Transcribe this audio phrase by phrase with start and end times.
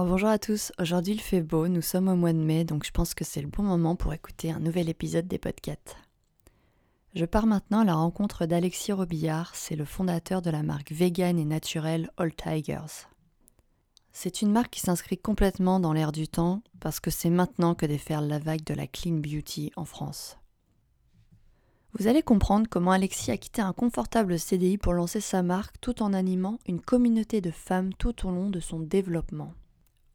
[0.00, 2.86] Alors bonjour à tous, aujourd'hui il fait beau, nous sommes au mois de mai, donc
[2.86, 5.94] je pense que c'est le bon moment pour écouter un nouvel épisode des podcasts.
[7.14, 11.38] Je pars maintenant à la rencontre d'Alexis Robillard, c'est le fondateur de la marque vegan
[11.38, 13.08] et naturelle All Tigers.
[14.10, 17.84] C'est une marque qui s'inscrit complètement dans l'air du temps parce que c'est maintenant que
[17.84, 20.38] déferle la vague de la clean beauty en France.
[21.92, 26.02] Vous allez comprendre comment Alexis a quitté un confortable CDI pour lancer sa marque tout
[26.02, 29.52] en animant une communauté de femmes tout au long de son développement.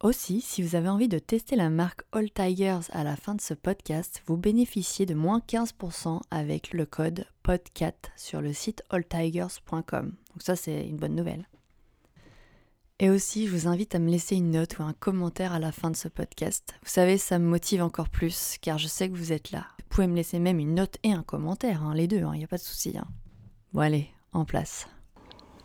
[0.02, 3.42] Aussi, si vous avez envie de tester la marque All Tigers à la fin de
[3.42, 9.82] ce podcast, vous bénéficiez de moins 15% avec le code PODCAT sur le site alltigers.com.
[10.08, 11.48] Donc ça, c'est une bonne nouvelle.
[13.00, 15.72] Et aussi, je vous invite à me laisser une note ou un commentaire à la
[15.72, 16.76] fin de ce podcast.
[16.84, 19.66] Vous savez, ça me motive encore plus, car je sais que vous êtes là.
[19.80, 22.36] Vous pouvez me laisser même une note et un commentaire, hein, les deux, il hein,
[22.36, 22.98] n'y a pas de souci.
[22.98, 23.08] Hein.
[23.74, 24.88] Bon allez, en place.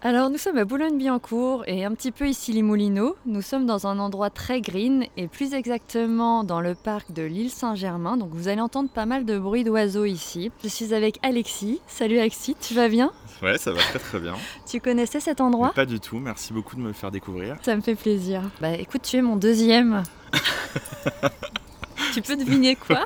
[0.03, 3.17] Alors nous sommes à Boulogne-Billancourt et un petit peu ici les Moulineaux.
[3.27, 7.51] Nous sommes dans un endroit très green et plus exactement dans le parc de l'île
[7.51, 8.17] Saint-Germain.
[8.17, 10.51] Donc vous allez entendre pas mal de bruit d'oiseaux ici.
[10.65, 11.83] Je suis avec Alexis.
[11.87, 13.13] Salut Alexis, tu vas bien?
[13.43, 14.37] Ouais, ça va très très bien.
[14.67, 15.73] tu connaissais cet endroit?
[15.75, 17.59] Pas du tout, merci beaucoup de me faire découvrir.
[17.61, 18.41] Ça me fait plaisir.
[18.63, 20.03] Bah écoute, tu es mon deuxième.
[22.15, 23.05] tu peux deviner quoi?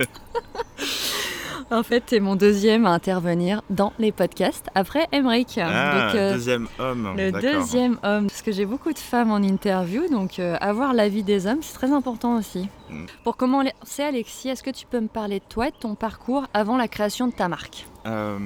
[1.71, 5.59] En fait, c'est mon deuxième à intervenir dans les podcasts après Emmerich.
[5.59, 7.15] Ah, donc, euh, deuxième homme.
[7.17, 8.27] Le deuxième homme.
[8.27, 11.75] Parce que j'ai beaucoup de femmes en interview, donc euh, avoir l'avis des hommes, c'est
[11.75, 12.69] très important aussi.
[12.91, 13.07] Mm.
[13.25, 16.45] Pour commencer, Alexis, est-ce que tu peux me parler de toi et de ton parcours
[16.55, 17.87] avant la création de ta marque?
[18.07, 18.39] Euh,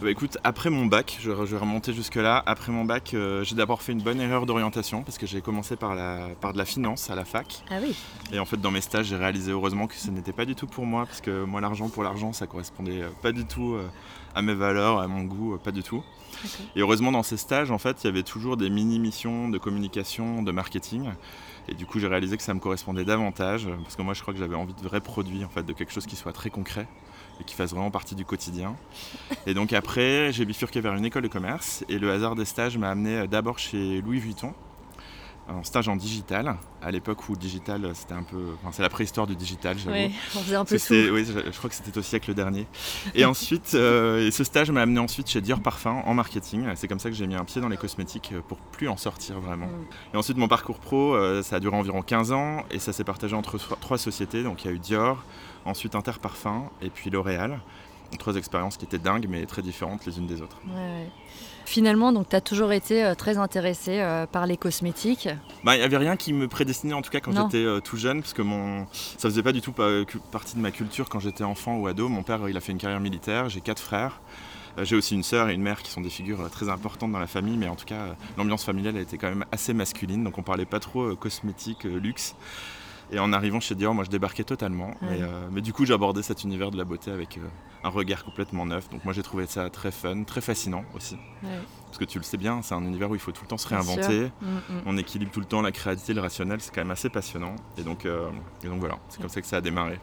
[0.00, 2.42] bah, écoute, après mon bac, je, vais remonter jusque-là.
[2.46, 5.76] Après mon bac, euh, j'ai d'abord fait une bonne erreur d'orientation parce que j'ai commencé
[5.76, 7.62] par, la, par de la finance à la fac.
[7.70, 7.94] Ah oui.
[8.32, 10.66] Et en fait, dans mes stages, j'ai réalisé heureusement que ce n'était pas du tout
[10.66, 13.86] pour moi parce que moi, l'argent pour l'argent, ça correspondait euh, pas du tout euh,
[14.34, 16.02] à mes valeurs, à mon goût, pas du tout.
[16.74, 20.42] Et heureusement, dans ces stages, en fait, il y avait toujours des mini-missions de communication,
[20.42, 21.10] de marketing.
[21.68, 24.32] Et du coup, j'ai réalisé que ça me correspondait davantage parce que moi, je crois
[24.32, 26.88] que j'avais envie de vrais produits, en fait, de quelque chose qui soit très concret
[27.40, 28.76] et qui fasse vraiment partie du quotidien.
[29.46, 32.76] Et donc après, j'ai bifurqué vers une école de commerce et le hasard des stages
[32.78, 34.54] m'a amené d'abord chez Louis Vuitton,
[35.50, 38.54] en stage en digital, à l'époque où digital c'était un peu.
[38.60, 39.96] Enfin, c'est la préhistoire du digital, j'avoue.
[39.96, 40.92] Oui, on faisait un peu tout.
[40.92, 42.66] Oui, je, crois que c'était au siècle dernier.
[43.14, 46.66] Et ensuite, euh, et ce stage m'a amené ensuite chez Dior Parfum en marketing.
[46.74, 49.40] C'est comme ça que j'ai mis un pied dans les cosmétiques pour plus en sortir
[49.40, 49.66] vraiment.
[49.66, 50.14] Mm.
[50.14, 53.04] Et ensuite, mon parcours pro, euh, ça a duré environ 15 ans et ça s'est
[53.04, 54.42] partagé entre trois sociétés.
[54.42, 55.24] Donc il y a eu Dior,
[55.64, 57.60] ensuite Interparfum et puis L'Oréal.
[58.18, 60.56] Trois expériences qui étaient dingues mais très différentes les unes des autres.
[61.70, 65.28] Finalement, donc tu as toujours été euh, très intéressé euh, par les cosmétiques
[65.62, 67.96] bah, Il n'y avait rien qui me prédestinait en tout cas quand j'étais euh, tout
[67.96, 68.88] jeune, parce que mon...
[68.92, 69.72] ça faisait pas du tout
[70.32, 72.08] partie de ma culture quand j'étais enfant ou ado.
[72.08, 74.20] Mon père, il a fait une carrière militaire, j'ai quatre frères.
[74.82, 77.28] J'ai aussi une sœur et une mère qui sont des figures très importantes dans la
[77.28, 80.42] famille, mais en tout cas, l'ambiance familiale a été quand même assez masculine, donc on
[80.42, 82.34] parlait pas trop cosmétique, luxe.
[83.12, 84.92] Et en arrivant chez Dior, moi je débarquais totalement.
[85.02, 87.40] Euh, mais, du coup, j'ai abordé cet univers de la beauté avec euh,
[87.82, 88.88] un regard complètement neuf.
[88.90, 91.16] Donc moi j'ai trouvé ça très fun, très fascinant aussi.
[91.86, 93.58] Parce que tu le sais bien, c'est un univers où il faut tout le temps
[93.58, 94.30] se réinventer.
[94.40, 94.82] Mm, mm.
[94.86, 96.60] On équilibre tout le temps la créativité, le rationnel.
[96.60, 97.56] C'est quand même assez passionnant.
[97.76, 98.28] Et donc, euh,
[98.62, 99.98] et donc voilà, c'est comme ça que ça a démarré.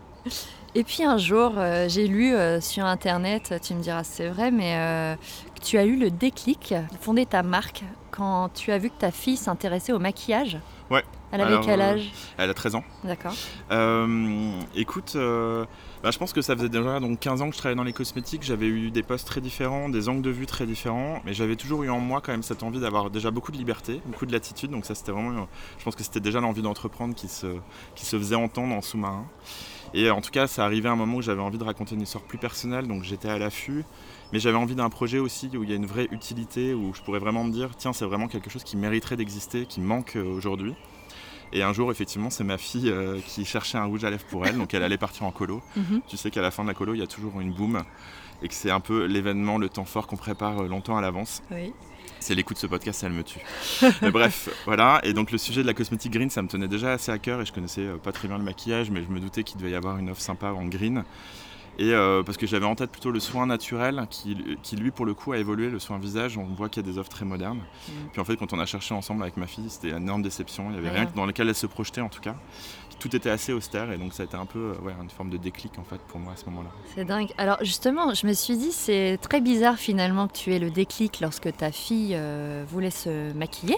[0.75, 1.53] Et puis un jour,
[1.87, 5.17] j'ai lu sur internet, tu me diras c'est vrai, mais
[5.63, 9.11] tu as eu le déclic de fonder ta marque quand tu as vu que ta
[9.11, 10.59] fille s'intéressait au maquillage.
[10.91, 12.01] Ouais, elle avait quel âge?
[12.01, 12.83] euh, Elle a 13 ans.
[13.03, 13.33] D'accord.
[13.71, 15.65] Euh, écoute, euh,
[16.03, 17.93] bah, je pense que ça faisait déjà donc 15 ans que je travaillais dans les
[17.93, 18.43] cosmétiques.
[18.43, 21.83] J'avais eu des postes très différents, des angles de vue très différents, mais j'avais toujours
[21.83, 24.71] eu en moi quand même cette envie d'avoir déjà beaucoup de liberté, beaucoup de latitude.
[24.71, 27.47] Donc ça, c'était vraiment, je pense que c'était déjà l'envie d'entreprendre qui se,
[27.95, 29.25] qui se faisait entendre en sous-marin.
[29.93, 32.01] Et en tout cas, ça arrivait à un moment où j'avais envie de raconter une
[32.01, 33.85] histoire plus personnelle, donc j'étais à l'affût.
[34.33, 37.01] Mais j'avais envie d'un projet aussi où il y a une vraie utilité, où je
[37.01, 40.73] pourrais vraiment me dire, tiens, c'est vraiment quelque chose qui mériterait d'exister, qui manque aujourd'hui.
[41.53, 44.45] Et un jour, effectivement, c'est ma fille euh, qui cherchait un rouge à lèvres pour
[44.45, 45.61] elle, donc elle allait partir en colo.
[45.77, 46.01] Mhm.
[46.07, 47.83] Tu sais qu'à la fin de la colo, il y a toujours une boum,
[48.41, 51.43] et que c'est un peu l'événement, le temps fort qu'on prépare euh, longtemps à l'avance.
[51.51, 51.71] Oui.
[52.19, 53.39] C'est l'écoute de ce podcast, elle me tue.
[54.01, 54.99] mais bref, voilà.
[55.03, 57.41] Et donc le sujet de la cosmétique green, ça me tenait déjà assez à cœur,
[57.41, 59.71] et je connaissais euh, pas très bien le maquillage, mais je me doutais qu'il devait
[59.71, 61.03] y avoir une offre sympa en green.
[61.77, 64.35] Et euh, parce que j'avais en tête plutôt le soin naturel qui,
[64.75, 66.97] lui pour le coup a évolué, le soin visage, on voit qu'il y a des
[66.97, 67.59] offres très modernes.
[67.59, 67.91] Mm.
[68.11, 70.65] Puis en fait quand on a cherché ensemble avec ma fille, c'était une énorme déception,
[70.69, 72.35] il n'y avait rien dans lequel elle se projetait en tout cas.
[72.99, 75.37] Tout était assez austère et donc ça a été un peu ouais, une forme de
[75.37, 76.69] déclic en fait pour moi à ce moment-là.
[76.95, 77.29] C'est dingue.
[77.37, 81.19] Alors justement, je me suis dit c'est très bizarre finalement que tu aies le déclic
[81.19, 83.77] lorsque ta fille euh, voulait se maquiller.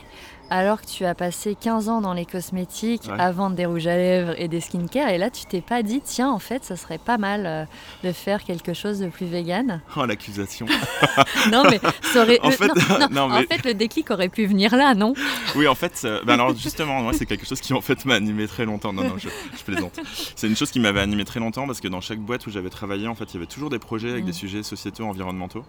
[0.49, 3.19] Alors que tu as passé 15 ans dans les cosmétiques Ouais.
[3.19, 6.01] à vendre des rouges à lèvres et des skincare, et là tu t'es pas dit,
[6.03, 7.65] tiens, en fait, ça serait pas mal euh,
[8.03, 9.81] de faire quelque chose de plus vegan?
[9.95, 10.65] Oh, l'accusation.
[11.51, 11.79] Non, mais
[12.13, 12.39] ça aurait.
[12.41, 15.13] En le- fait, non, non, non, en fait, le déclic aurait pu venir là, non?
[15.55, 18.15] Oui, en fait, euh, bah alors justement, moi, c'est quelque chose qui en fait m'a
[18.15, 18.93] animé très longtemps.
[18.93, 19.99] Non, non, je, je plaisante.
[20.35, 22.69] C'est une chose qui m'avait animé très longtemps parce que dans chaque boîte où j'avais
[22.69, 24.27] travaillé, en fait, il y avait toujours des projets avec Mm.
[24.27, 25.63] des sujets sociétaux, environnementaux.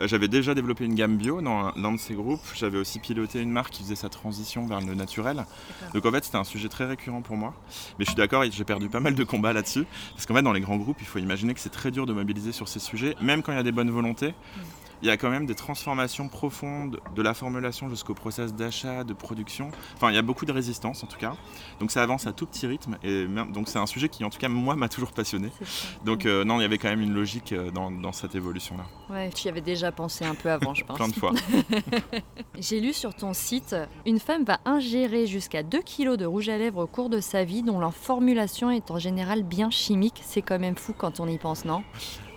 [0.00, 2.40] Euh, j'avais déjà développé une gamme bio dans un- l'un de ces groupes.
[2.54, 5.44] J'avais aussi piloté une marque qui faisait sa transition vers le naturel.
[5.94, 7.54] Donc en fait, c'était un sujet très récurrent pour moi.
[7.98, 9.84] Mais je suis d'accord, j'ai perdu pas mal de combats là-dessus.
[10.14, 12.12] Parce qu'en fait, dans les grands groupes, il faut imaginer que c'est très dur de
[12.12, 14.34] mobiliser sur ces sujets, même quand il y a des bonnes volontés.
[15.02, 19.12] Il y a quand même des transformations profondes de la formulation jusqu'au process d'achat, de
[19.12, 19.70] production.
[19.96, 21.34] Enfin, il y a beaucoup de résistance en tout cas.
[21.80, 22.96] Donc ça avance à tout petit rythme.
[23.02, 25.48] Et même- donc c'est un sujet qui, en tout cas, moi, m'a toujours passionné.
[26.04, 28.84] Donc euh, non, il y avait quand même une logique euh, dans, dans cette évolution-là.
[29.12, 30.96] Ouais, tu y avais déjà pensé un peu avant, je pense.
[30.96, 31.32] Plein de fois.
[32.58, 33.74] J'ai lu sur ton site,
[34.06, 37.42] une femme va ingérer jusqu'à 2 kg de rouge à lèvres au cours de sa
[37.44, 40.20] vie, dont leur formulation est en général bien chimique.
[40.22, 41.82] C'est quand même fou quand on y pense, non?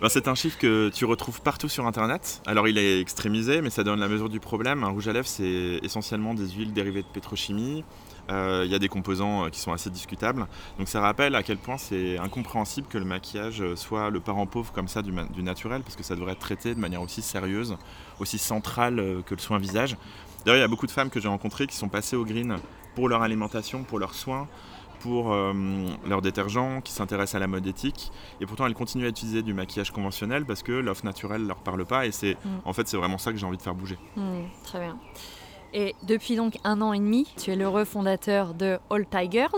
[0.02, 2.42] Ben, c'est un chiffre que tu retrouves partout sur Internet.
[2.44, 4.84] Alors il est extrémisé, mais ça donne la mesure du problème.
[4.84, 7.82] Un rouge à lèvres, c'est essentiellement des huiles dérivées de pétrochimie.
[8.28, 10.46] Euh, Il y a des composants euh, qui sont assez discutables.
[10.78, 14.44] Donc ça rappelle à quel point c'est incompréhensible que le maquillage euh, soit le parent
[14.44, 17.22] pauvre comme ça du, du naturel, parce que ça devrait être traité de manière aussi
[17.22, 17.74] sérieuse,
[18.20, 19.96] aussi centrale que le soin visage.
[20.44, 22.58] D'ailleurs, il y a beaucoup de femmes que j'ai rencontrées qui sont passées au green
[22.94, 24.46] pour leur alimentation, pour leurs soins,
[25.00, 25.52] pour euh,
[26.08, 28.10] leurs détergents, qui s'intéressent à la mode éthique.
[28.40, 31.84] Et pourtant, elles continuent à utiliser du maquillage conventionnel parce que l'offre naturelle leur parle
[31.84, 32.06] pas.
[32.06, 32.48] Et c'est, Mm.
[32.64, 33.98] en fait, c'est vraiment ça que j'ai envie de faire bouger.
[34.16, 34.98] Hmm, Très bien.
[35.78, 39.48] Et depuis donc un an et demi, tu es l'heureux fondateur de All Tigers.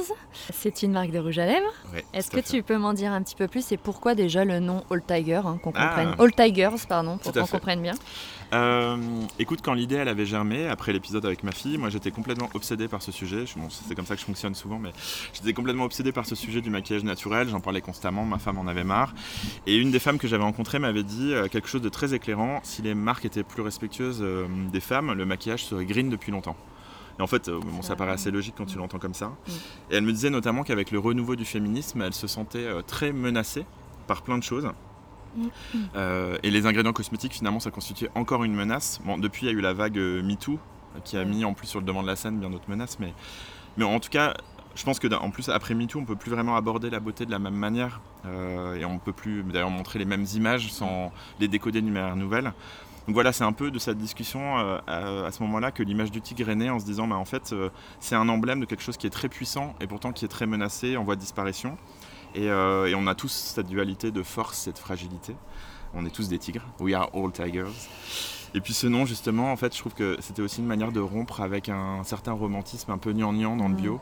[0.53, 1.73] C'est une marque de rouge à lèvres.
[2.13, 4.83] Est-ce que tu peux m'en dire un petit peu plus et pourquoi déjà le nom
[4.91, 5.87] All Tiger, hein, qu'on Ah.
[5.87, 6.15] comprenne?
[6.19, 7.95] All Tigers, pardon, pour qu'on comprenne bien.
[8.53, 8.97] Euh,
[9.39, 12.89] écoute, quand l'idée elle avait germé après l'épisode avec ma fille, moi j'étais complètement obsédé
[12.89, 13.45] par ce sujet.
[13.57, 14.91] Bon, c'est comme ça que je fonctionne souvent, mais
[15.35, 17.49] j'étais complètement obsédé par ce sujet du maquillage naturel.
[17.49, 19.15] J'en parlais constamment, ma femme en avait marre.
[19.69, 22.59] Et une des femmes que j'avais rencontrées m'avait dit euh, quelque chose de très éclairant
[22.65, 26.57] si les marques étaient plus respectueuses euh, des femmes, le maquillage serait green depuis longtemps.
[27.19, 29.29] Et en fait, euh, bon, ça paraît assez logique quand tu l'entends comme ça.
[29.29, 29.51] Mm.
[29.91, 33.13] Et elle me disait notamment qu'avec le renouveau du féminisme, elle se sentait euh, très
[33.13, 33.67] menacée
[34.07, 34.71] par plein de choses.
[35.95, 39.01] Euh, et les ingrédients cosmétiques, finalement, ça constituait encore une menace.
[39.05, 40.59] Bon, depuis, il y a eu la vague MeToo,
[41.05, 42.99] qui a mis en plus sur le devant de la scène bien d'autres menaces.
[42.99, 43.13] Mais,
[43.77, 44.35] mais en tout cas,
[44.75, 47.31] je pense que en plus, après MeToo, on peut plus vraiment aborder la beauté de
[47.31, 48.01] la même manière.
[48.27, 52.17] euh, et on peut plus, d'ailleurs, montrer les mêmes images sans les décoder d'une manière
[52.17, 52.53] nouvelle.
[53.09, 56.11] Donc voilà, c'est un peu de cette discussion euh, à, à ce moment-là que l'image
[56.11, 57.71] du tigre est née en se disant, bah, en fait, euh,
[58.01, 60.45] c'est un emblème de quelque chose qui est très puissant et pourtant qui est très
[60.45, 61.79] menacé, en voie de disparition.
[62.35, 65.35] Et, euh, et on a tous cette dualité de force et de fragilité.
[65.95, 66.67] On est tous des tigres.
[66.81, 67.73] We are all tigers.
[68.53, 71.01] Et puis ce nom, justement, en fait, je trouve que c'était aussi une manière de
[71.01, 73.81] rompre avec un certain romantisme un peu gnangnan dans le Mm.
[73.81, 74.01] bio.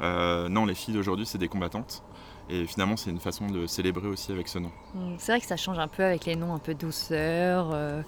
[0.00, 2.02] Non, les filles d'aujourd'hui, c'est des combattantes.
[2.48, 4.70] Et finalement, c'est une façon de célébrer aussi avec ce nom.
[4.94, 8.02] Hmm, C'est vrai que ça change un peu avec les noms un peu douceur, euh,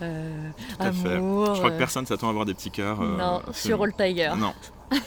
[0.00, 1.14] euh, Tout à fait.
[1.14, 1.54] amour.
[1.54, 3.00] Je crois euh, que personne s'attend à avoir des petits cœurs.
[3.00, 3.82] euh, non, sur.
[3.82, 4.30] All Tiger.
[4.38, 4.52] Non,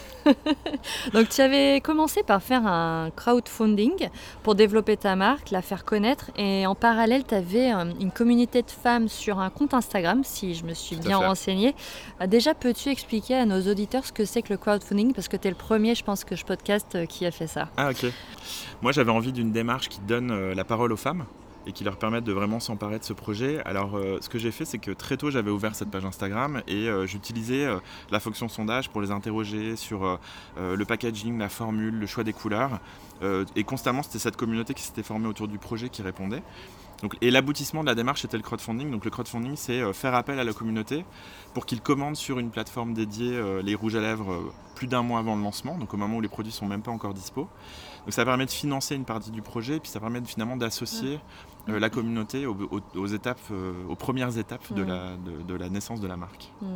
[1.13, 4.07] Donc tu avais commencé par faire un crowdfunding
[4.41, 8.71] pour développer ta marque, la faire connaître et en parallèle tu avais une communauté de
[8.71, 11.25] femmes sur un compte Instagram si je me suis bien fait.
[11.25, 11.75] renseignée.
[12.21, 15.13] Euh, Déjà peux-tu expliquer à nos auditeurs ce que c'est que le crowdfunding?
[15.13, 17.47] Parce que tu es le premier je pense que je podcast euh, qui a fait
[17.47, 17.67] ça.
[17.75, 18.05] Ah ok.
[18.81, 21.25] Moi j'avais envie d'une démarche qui donne euh, la parole aux femmes
[21.65, 23.61] et qui leur permette de vraiment s'emparer de ce projet.
[23.65, 26.61] Alors euh, ce que j'ai fait c'est que très tôt j'avais ouvert cette page Instagram
[26.67, 27.67] et euh, j'utilisais
[28.11, 30.19] la fonction sondage pour les interroger sur
[30.57, 32.79] le packaging, la formule, le choix des couleurs.
[33.55, 36.43] Et constamment c'était cette communauté qui s'était formée autour du projet qui répondait.
[37.01, 38.91] Donc, et l'aboutissement de la démarche était le crowdfunding.
[38.91, 41.05] Donc le crowdfunding c'est faire appel à la communauté
[41.53, 45.35] pour qu'ils commandent sur une plateforme dédiée les rouges à lèvres plus d'un mois avant
[45.35, 47.47] le lancement, donc au moment où les produits sont même pas encore dispo.
[48.05, 51.19] Donc ça permet de financer une partie du projet, puis ça permet de- finalement d'associer
[51.69, 54.87] euh, la communauté aux, aux- aux étapes, euh, aux premières étapes de, Mm.
[54.87, 56.51] la, de, de la naissance de la marque.
[56.61, 56.67] Hmm.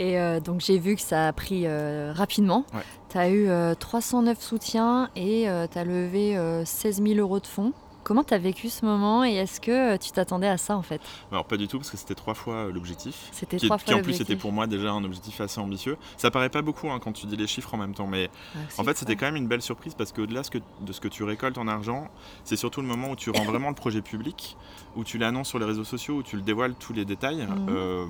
[0.00, 2.64] Et euh, donc j'ai vu que ça a pris euh, rapidement.
[2.74, 2.80] Ouais.
[3.10, 7.46] Tu as eu euh, 309 soutiens et tu as levé euh, 16 000 euros de
[7.46, 7.72] fonds.
[8.04, 10.82] Comment tu as vécu ce moment et est-ce que euh, tu t'attendais à ça en
[10.82, 11.00] fait?
[11.32, 13.28] Alors pas du tout, parce que c'était trois fois euh, l'objectif.
[13.32, 15.96] C'était Qui, trois qui fois en plus était pour moi déjà un objectif assez ambitieux.
[16.18, 18.58] Ça paraît pas beaucoup hein, quand tu dis les chiffres en même temps, mais Ah,
[18.78, 20.42] En fait, c'était quand même une belle surprise parce qu'au-delà
[20.80, 22.08] de ce que tu récoltes en argent,
[22.44, 24.56] c'est surtout le moment où tu rends vraiment le projet public,
[24.96, 27.46] où tu l'annonces sur les réseaux sociaux, où tu le dévoiles tous les détails.
[27.46, 27.66] Mhm.
[27.70, 28.06] Euh,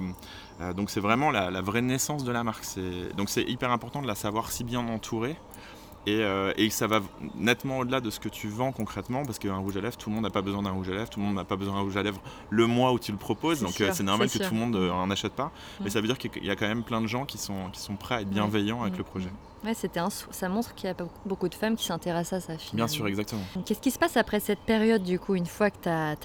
[0.60, 2.64] euh, donc c'est vraiment la, la vraie naissance de la marque.
[3.16, 5.36] Donc c'est hyper important de la savoir si bien entourée
[6.08, 7.00] euh, et, ça va
[7.34, 10.14] nettement au-delà de ce que tu vends concrètement, parce qu'un rouge à lèvres, tout le
[10.14, 11.80] monde n'a pas besoin d'un rouge à lèvres, tout le monde n'a pas besoin d'un
[11.80, 12.20] rouge à lèvres
[12.50, 15.32] le mois où tu le proposes, donc c'est normal que tout le monde n'en achète
[15.32, 15.52] pas.
[15.82, 17.80] Mais ça veut dire qu'il y a quand même plein de gens qui sont, qui
[17.80, 19.30] sont prêts à être bienveillants avec le projet.
[19.64, 22.58] Ouais, c'était un, ça montre qu'il y a beaucoup de femmes qui s'intéressent à ça
[22.58, 22.86] finalement.
[22.86, 23.40] Bien sûr, exactement.
[23.64, 26.16] Qu'est-ce qui se passe après cette période du coup Une fois que tu as,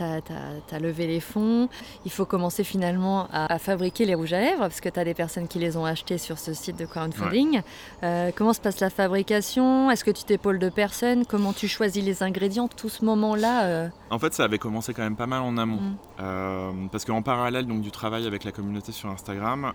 [0.71, 1.69] as, levé les fonds,
[2.03, 5.13] il faut commencer finalement à, fabriquer les rouges à lèvres parce que tu as des
[5.13, 7.61] personnes qui les ont achetés sur ce site de crowdfunding.
[8.03, 9.89] Euh, comment se passe la fabrication?
[9.89, 11.25] Est-ce que tu t'épaules de personnes?
[11.25, 12.67] Comment tu choisis les ingrédients?
[12.67, 13.89] Tout ce moment-là euh?
[14.09, 15.79] En fait, ça avait commencé quand même pas mal en amont.
[15.79, 15.97] Mm.
[16.19, 19.71] Euh, parce qu'en parallèle donc, du travail avec la communauté sur Instagram,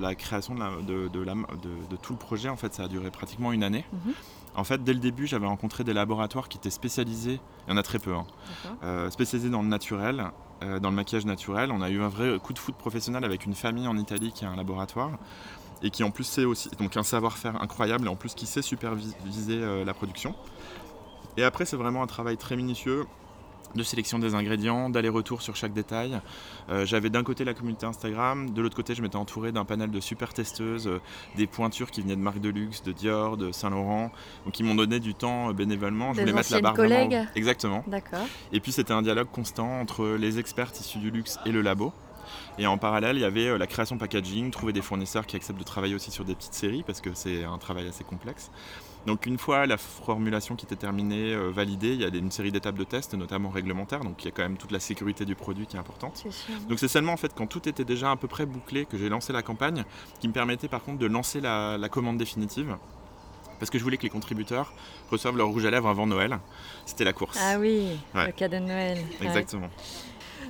[0.00, 3.62] la création de, de, de, tout le projet, en fait, ça a duré pratiquement une
[3.62, 3.84] année.
[3.92, 4.14] Mhm.
[4.56, 7.76] En fait, dès le début, j'avais rencontré des laboratoires qui étaient spécialisés, il y en
[7.76, 8.26] a très peu, hein,
[8.84, 10.30] euh, spécialisés dans le naturel,
[10.62, 11.72] euh, dans le maquillage naturel.
[11.72, 14.44] On a eu un vrai coup de foot professionnel avec une famille en Italie qui
[14.44, 15.18] a un laboratoire
[15.82, 18.62] et qui en plus sait aussi, donc un savoir-faire incroyable et en plus qui sait
[18.62, 20.34] superviser euh, la production.
[21.36, 23.06] Et après, c'est vraiment un travail très minutieux
[23.74, 26.20] de sélection des ingrédients, d'aller-retour sur chaque détail.
[26.70, 29.90] Euh, j'avais d'un côté la communauté Instagram, de l'autre côté je m'étais entouré d'un panel
[29.90, 31.00] de super testeuses, euh,
[31.36, 34.10] des pointures qui venaient de marques de luxe, de Dior, de Saint-Laurent,
[34.44, 36.12] donc qui m'ont donné du temps euh, bénévolement.
[36.14, 37.26] Je voulais mettre la barre collègues.
[37.34, 37.84] Exactement.
[37.86, 38.26] D'accord.
[38.52, 41.92] Et puis c'était un dialogue constant entre les experts issus du luxe et le labo.
[42.58, 45.64] Et en parallèle, il y avait la création packaging, trouver des fournisseurs qui acceptent de
[45.64, 48.50] travailler aussi sur des petites séries parce que c'est un travail assez complexe.
[49.06, 52.52] Donc une fois la formulation qui était terminée, euh, validée, il y a une série
[52.52, 55.34] d'étapes de test, notamment réglementaires, donc il y a quand même toute la sécurité du
[55.34, 56.24] produit qui est importante.
[56.68, 59.08] donc c'est seulement en fait quand tout était déjà à peu près bouclé que j'ai
[59.08, 59.84] lancé la campagne,
[60.20, 62.76] qui me permettait par contre de lancer la, commande définitive.
[63.60, 64.72] Parce que je voulais que les contributeurs
[65.10, 66.40] reçoivent leur rouge à lèvres avant Noël.
[66.86, 67.38] C'était la course.
[67.40, 68.98] Ah oui, le cadeau de Noël.
[69.22, 69.70] Exactement.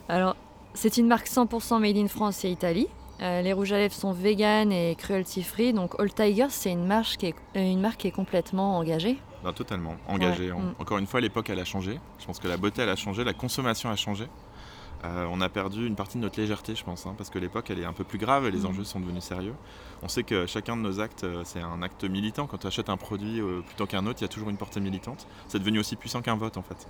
[0.09, 0.37] Alors,
[0.73, 2.89] c'est une marque 100% made in France et Italie.
[3.21, 5.73] Euh, les rouges à lèvres sont vegan et cruelty free.
[5.73, 9.19] Donc All Tigers, c'est une marque qui est, une marque qui est complètement engagée.
[9.43, 10.51] Ben, totalement engagée.
[10.51, 10.75] Mm.
[10.79, 12.01] Encore une fois, l'époque elle a changé.
[12.19, 14.27] Je pense que la beauté elle a changé, la consommation a changé.
[15.05, 17.71] Euh, on a perdu une partie de notre légèreté, je pense, hein, parce que l'époque
[17.71, 18.67] elle est un peu plus grave et les mm.
[18.67, 19.55] enjeux sont devenus sérieux.
[20.03, 22.47] On sait que chacun de nos actes, euh, c'est un acte militant.
[22.47, 25.27] Quand tu achètes un produit plutôt qu'un autre, il y a toujours une portée militante.
[25.49, 26.87] C'est devenu aussi puissant qu'un vote en fait.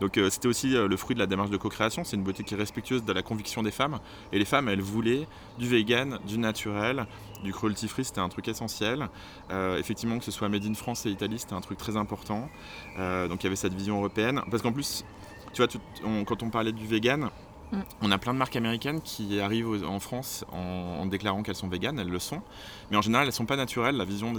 [0.00, 2.04] Donc euh, c'était aussi euh, le fruit de la démarche de co-création.
[2.04, 3.98] C'est une beauté qui est respectueuse de la conviction des femmes.
[4.32, 5.26] Et les femmes, elles voulaient
[5.58, 7.06] du vegan, du naturel,
[7.42, 9.08] du cruelty free, c'était un truc essentiel.
[9.50, 12.48] Euh, effectivement, que ce soit Made in France et Italie, c'était un truc très important.
[12.96, 14.42] donc il y avait cette vision européenne.
[14.50, 15.04] Parce qu'en plus,
[15.52, 15.68] tu vois,
[16.26, 17.30] quand on parlait du vegan,
[17.72, 17.76] Mm.
[18.02, 21.98] On a plein de marques américaines qui arrivent en France en, déclarant qu'elles sont véganes,
[21.98, 22.42] elles le sont,
[22.90, 23.96] mais en général elles ne sont pas naturelles.
[23.96, 24.32] La vision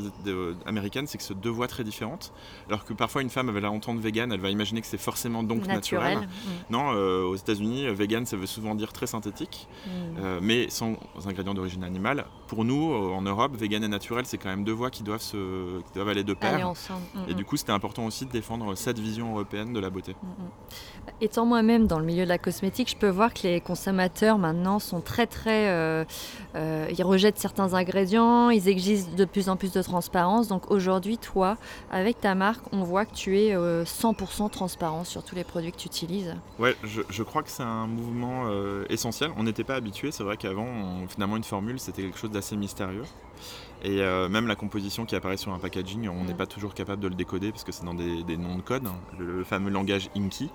[0.65, 2.34] américaine c'est que c'est deux voies très différentes,
[2.67, 5.43] alors que parfois une femme elle va l'entendre végane, elle va imaginer que c'est forcément
[5.43, 6.19] donc naturel.
[6.19, 6.27] Mm.
[6.69, 9.89] Non, euh, aux États-Unis, vegan ça veut souvent dire très synthétique, mm.
[10.19, 12.25] euh, mais sans ingrédients d'origine animale.
[12.48, 15.79] Pour nous, en Europe, vegan et naturel c'est quand même deux voies qui doivent, se,
[15.79, 16.74] qui doivent aller de pair.
[17.27, 20.15] Et du coup c'était important aussi de défendre cette vision européenne de la beauté.
[21.22, 24.79] Étant moi-même dans le milieu de la cosmétique, je peux voir que les consommateurs maintenant
[24.79, 25.69] sont très très...
[25.69, 26.05] Euh,
[26.55, 30.47] euh, ils rejettent certains ingrédients, ils exigent de plus en plus de transparence.
[30.47, 31.57] Donc aujourd'hui, toi,
[31.91, 35.71] avec ta marque, on voit que tu es 100% euh, transparent sur tous les produits
[35.71, 36.36] que tu utilises.
[36.59, 38.45] Ouais, je, crois que c'est un mouvement
[38.89, 39.31] essentiel.
[39.36, 40.67] On n'était pas habitué, c'est vrai qu'avant,
[41.09, 43.03] finalement, une formule, c'était quelque chose d'assez mystérieux.
[43.83, 43.97] Et
[44.29, 47.15] même la composition qui apparaît sur un packaging, on n'est pas toujours capable de le
[47.15, 50.50] décoder parce que c'est dans des, noms de code, hein, le, fameux langage Inky.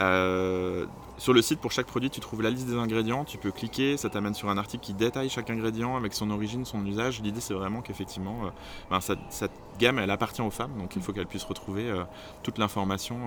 [0.00, 0.86] Euh,
[1.20, 3.26] sur le site, pour chaque produit, tu trouves la liste des ingrédients.
[3.26, 6.64] Tu peux cliquer, ça t'amène sur un article qui détaille chaque ingrédient avec son origine,
[6.64, 7.20] son usage.
[7.20, 8.48] L'idée, c'est vraiment qu'effectivement, euh,
[8.90, 12.04] ben, cette, gamme, elle appartient aux femmes, donc il faut qu'elles puissent retrouver euh,
[12.42, 13.18] toute l'information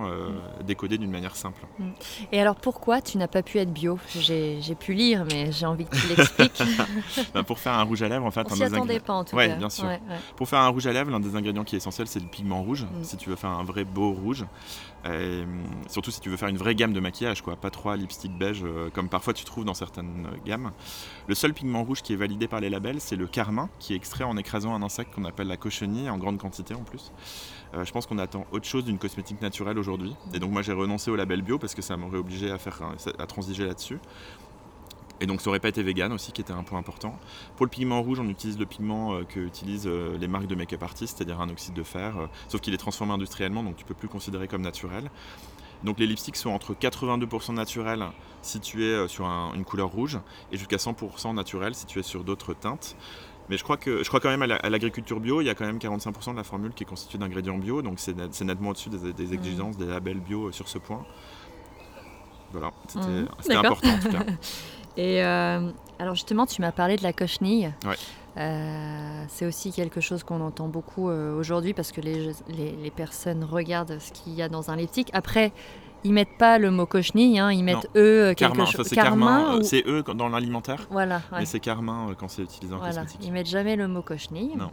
[0.64, 1.62] décodée d'une manière simple.
[1.78, 1.84] Mm.
[2.32, 3.96] Et alors, pourquoi tu n'as pas pu être bio?
[4.08, 6.62] J'ai pu lire, mais j'ai envie que tu l'expliques.
[7.32, 9.36] Ben, pour faire un rouge à lèvres, en fait, on s'y attendait pas en tout
[9.36, 9.54] cas.
[9.54, 9.86] bien sûr.
[10.36, 12.60] Pour faire un rouge à lèvres, l'un des ingrédients qui est essentiel, c'est le pigment
[12.62, 12.84] rouge.
[12.84, 13.04] Mm.
[13.04, 14.44] Si tu veux faire un vrai beau rouge,
[15.06, 15.44] et,
[15.88, 18.90] surtout si tu veux faire une vraie gamme de maquillage, quoi, pas lipstick beige euh,
[18.90, 20.72] comme parfois tu trouves dans certaines gammes.
[21.28, 23.96] Le seul pigment rouge qui est validé par les labels, c'est le carmin, qui est
[23.96, 27.12] extrait en écrasant un insecte qu'on appelle la cochenille, en grande quantité en plus.
[27.74, 30.14] Euh, je pense qu'on attend autre chose d'une cosmétique naturelle aujourd'hui.
[30.32, 32.80] Et donc moi j'ai renoncé au label bio parce que ça m'aurait obligé à, faire,
[33.18, 33.98] à transiger là-dessus.
[35.20, 37.18] Et donc ça aurait pas été vegan aussi, qui était un point important.
[37.56, 40.82] Pour le pigment rouge, on utilise le pigment euh, que utilisent les marques de make-up
[40.82, 42.14] artistes, c'est-à-dire un oxyde de fer,
[42.48, 45.10] sauf qu'il est transformé industriellement, donc tu peux plus le considérer comme naturel.
[45.84, 48.04] Donc les lipsticks sont entre 82% naturels
[48.42, 50.18] si tu es sur une couleur rouge
[50.50, 52.96] et jusqu'à 100% naturels si tu es sur d'autres teintes.
[53.48, 55.66] Mais je crois, que, je crois quand même à l'agriculture bio, il y a quand
[55.66, 59.12] même 45% de la formule qui est constituée d'ingrédients bio, donc c'est nettement au-dessus des,
[59.12, 59.34] des, mmh.
[59.34, 61.04] exigences, des labels bio sur ce point.
[62.52, 63.56] Voilà, c'était mmh.
[63.56, 64.24] important en tout cas.
[64.96, 67.72] Et euh, Alors justement, tu m'as parlé de la cochenille.
[67.84, 67.96] Ouais.
[68.36, 73.44] Euh, c'est aussi quelque chose qu'on entend beaucoup euh, aujourd'hui parce que les, les, personnes
[73.44, 75.08] regardent ce qu'il y a dans un lipstick.
[75.12, 75.52] Après,
[76.04, 78.86] ils mettent pas le mot cochenille, hein, ils mettent eux quelque Carmin, chose.
[78.86, 81.40] c'est carmin, euh, ou- c'est eux quand- dans l'alimentaire, Voilà, ouais.
[81.40, 83.20] mais c'est carmin euh, quand c'est utilisé en Voilà, cosmétique.
[83.24, 84.54] ils mettent jamais le mot cochenille.
[84.56, 84.70] Non.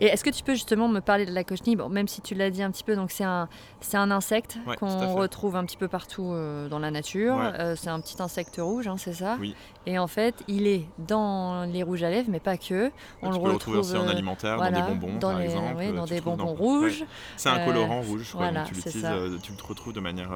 [0.00, 2.34] Et est-ce que tu peux justement me parler de la cochenille bon, Même si tu
[2.34, 3.48] l'as dit un petit peu, donc c'est un,
[3.80, 7.36] c'est un insecte Ouais, qu'on retrouve un petit peu partout euh, dans la nature.
[7.36, 7.50] Ouais.
[7.58, 9.36] Euh, c'est un petit insecte rouge, hein, c'est ça?
[9.40, 9.54] Oui.
[9.86, 12.90] Et en fait, il est dans les rouges à lèvres, mais pas que.
[13.22, 15.38] On tu le peux le retrouver aussi en alimentaire, voilà, dans des bonbons dans par
[15.38, 15.74] les- exemple.
[15.78, 17.04] oui, dans des bonbons rouges.
[17.36, 19.14] C'est un colorant rouge, je crois, voilà, tu c'est l'utilises, ça.
[19.42, 20.32] tu le retrouves de manière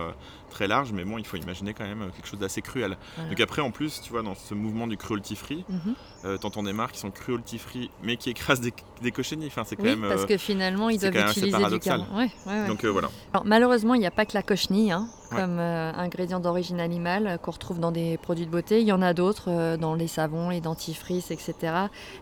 [0.49, 2.97] très large, mais bon, il faut imaginer quand même euh, quelque chose d'assez cruel.
[3.17, 3.31] Voilà.
[3.31, 5.95] Donc après, en plus, tu vois, dans ce mouvement du cruelty free, Mhm.
[6.25, 9.12] euh, t'entends des marques qui sont cruelty free, mais qui écrasent des, des.
[9.47, 10.09] Enfin, c'est quand Oui, même.
[10.09, 12.07] parce euh, que finalement, ils doivent utiliser du carton.
[12.14, 12.67] Ouais, ouais, ouais.
[12.69, 13.09] Donc euh, voilà.
[13.33, 17.38] Alors, malheureusement, il n'y a pas que la cochenille hein, comme euh, ingrédient d'origine animale
[17.43, 18.81] qu'on retrouve dans des produits de beauté.
[18.81, 21.55] Il y en a d'autres dans les savons, les dentifrices, etc.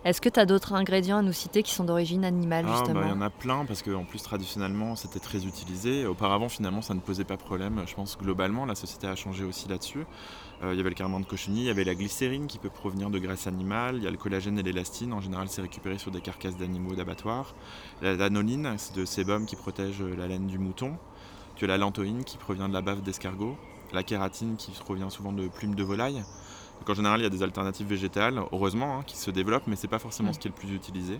[0.03, 2.77] Est-ce que tu as d'autres ingrédients à nous citer qui sont d'origine animale, Ah, bah,
[2.79, 6.05] justement il y en a plein parce qu'en plus traditionnellement c'était très utilisé.
[6.05, 7.81] Auparavant finalement ça ne posait pas problème.
[7.87, 10.05] Je pense globalement la société a changé aussi là-dessus.
[10.63, 12.69] Euh, il y avait le carmin de cochenille, il y avait la glycérine qui peut
[12.69, 15.13] provenir de graisse animale, il y a le collagène et l'élastine.
[15.13, 17.53] En général c'est récupéré sur des carcasses d'animaux d'abattoir.
[18.01, 20.97] La lanoline c'est de sébum qui protège euh, la laine du mouton.
[21.55, 23.55] Tu as la lantoïne qui provient de la bave d'escargot.
[23.93, 26.23] La kératine qui provient souvent de plumes de volaille.
[26.79, 29.75] Donc en général il y a des alternatives végétales, heureusement, hein, qui se développent, mais
[29.75, 30.33] c'est pas forcément Mm.
[30.33, 31.19] ce qui est le plus utilisé.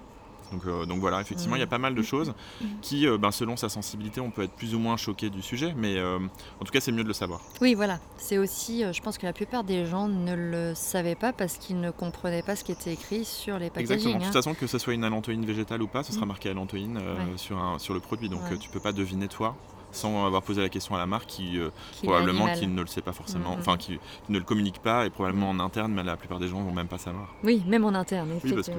[0.52, 1.70] Donc, euh, donc voilà, effectivement, il y a Mm.
[1.70, 2.34] pas mal de choses
[2.82, 5.74] qui, euh, ben, selon sa sensibilité, on peut être plus ou moins choqué du sujet,
[5.76, 6.20] mais euh,
[6.62, 7.42] en tout cas, c'est mieux de le savoir.
[7.62, 8.00] Oui, voilà.
[8.18, 11.80] C'est aussi, je pense que la plupart des gens ne le savaient pas parce qu'ils
[11.80, 13.98] ne comprenaient pas ce qui était écrit sur les Exactement.
[13.98, 14.20] packaging.
[14.20, 16.30] De toute façon, que ce soit une allantoïne végétale ou pas, ce sera Mm.
[16.30, 17.04] marqué allantoïne Ouais.
[17.38, 18.30] sur, un- sur le produit.
[18.30, 18.58] Donc Ouais.
[18.58, 19.56] tu peux pas deviner toi
[19.92, 21.70] sans avoir posé la question à la marque qui euh,
[22.04, 23.94] probablement qui ne le sait pas forcément, enfin qui,
[24.26, 26.74] qui ne le communique pas et probablement en interne, mais la plupart des gens vont
[26.74, 27.34] même pas savoir.
[27.44, 28.74] Oui, même en interne, Oui, parce que.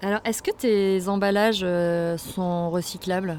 [0.00, 3.38] Alors, est-ce que tes emballages euh, sont recyclables?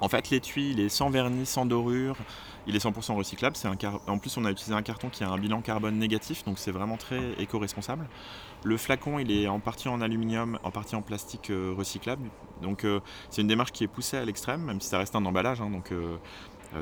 [0.00, 2.16] En fait, l'étui, il est sans vernis, sans dorure.
[2.66, 3.56] Il est 100% recyclable.
[4.06, 6.72] En plus, on a utilisé un carton qui a un bilan carbone négatif, donc c'est
[6.72, 8.06] vraiment très éco-responsable.
[8.64, 12.28] Le flacon, il est en partie en aluminium, en partie en plastique euh, recyclable.
[12.62, 15.24] Donc euh, c'est une démarche qui est poussée à l'extrême, même si ça reste un
[15.24, 15.60] emballage.
[15.60, 15.70] hein.
[15.70, 15.90] donc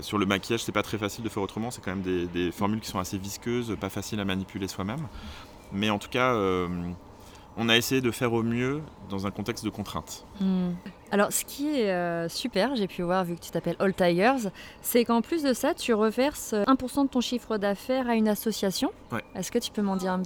[0.01, 1.71] sur le maquillage, c'est pas très facile de faire autrement.
[1.71, 5.07] C'est quand même des, formules qui sont assez visqueuses, pas faciles à manipuler soi-même.
[5.73, 6.35] Mais en tout cas,
[7.57, 10.27] on a essayé de faire au mieux dans un contexte de contrainte.
[10.41, 10.71] Hmm.
[11.11, 14.49] Alors, ce qui est euh, super, j'ai pu voir vu que tu t'appelles All Tigers,
[14.81, 18.29] c'est qu'en plus de ça, tu reverses euh, 1% de ton chiffre d'affaires à une
[18.29, 18.91] association.
[19.11, 19.23] Ouais.
[19.35, 20.23] Est-ce que tu peux m'en dire un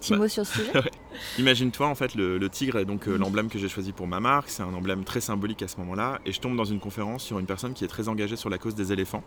[0.00, 0.18] petit Bah.
[0.18, 0.72] mot sur ce sujet
[1.38, 4.20] Imagine-toi en fait le, le tigre est donc euh, l'emblème que j'ai choisi pour ma
[4.20, 7.22] marque, c'est un emblème très symbolique à ce moment-là et je tombe dans une conférence
[7.22, 9.22] sur une personne qui est très engagée sur la cause des éléphants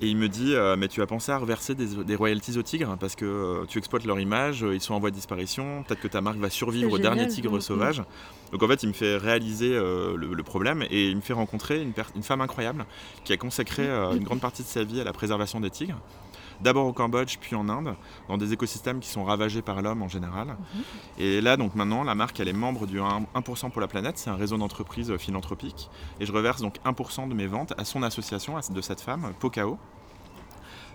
[0.00, 2.62] et il me dit euh, mais tu as pensé à reverser des, des royalties aux
[2.62, 5.82] tigres parce que euh, tu exploites leur image, euh, ils sont en voie de disparition,
[5.82, 8.02] peut-être que ta marque va survivre au dernier tigre sauvage.
[8.52, 11.82] Donc en fait il me fait réaliser le, le problème et il me fait rencontrer
[11.82, 12.84] une, femme incroyable
[13.24, 13.86] qui a consacré
[14.16, 16.00] une grande partie de sa vie à la préservation des tigres.
[16.62, 17.94] D'abord au Cambodge, puis en Inde,
[18.28, 20.56] dans des écosystèmes qui sont ravagés par l'homme en général.
[21.18, 24.18] Et là, donc maintenant, la marque, elle est membre du 1%, 1% pour la planète.
[24.18, 25.90] C'est un réseau d'entreprises euh, philanthropiques.
[26.20, 29.32] Et je reverse donc 1% de mes ventes à son association, à- de cette femme,
[29.40, 29.78] Pocao.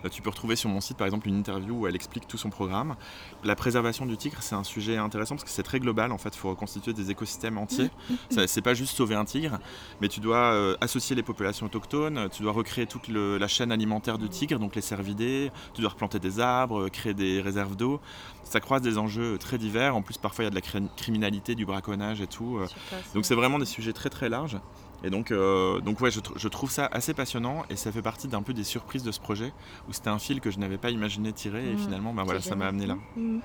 [0.04, 2.38] Euh, Tu peux retrouver sur mon site par exemple une interview où elle explique tout
[2.38, 2.96] son programme.
[3.44, 6.12] La préservation du tigre, c'est un sujet intéressant parce que c'est très global.
[6.12, 7.90] En fait, il faut reconstituer des écosystèmes entiers.
[8.30, 9.58] Ça, C'est pas juste sauver un tigre,
[10.00, 13.72] mais tu dois euh, associer les populations autochtones, tu dois recréer toute le- la chaîne
[13.72, 17.76] alimentaire du tigre, donc les cervidés, tu dois replanter des arbres, euh, créer des réserves
[17.76, 18.00] d'eau.
[18.44, 19.96] Ça croise des enjeux très divers.
[19.96, 22.58] En plus, parfois, il y a de la cri- criminalité, du braconnage et tout.
[23.14, 24.58] donc c'est vraiment des sujets très très larges.
[25.06, 28.02] Et donc, euh, donc ouais, je, tr- je trouve ça assez passionnant et ça fait
[28.02, 29.52] partie d'un peu des surprises de ce projet
[29.88, 31.78] où c'était un fil que je n'avais pas imaginé tirer et Mhm.
[31.78, 32.96] finalement, ben voilà, ça m'a amené là.
[33.14, 33.38] Hmm.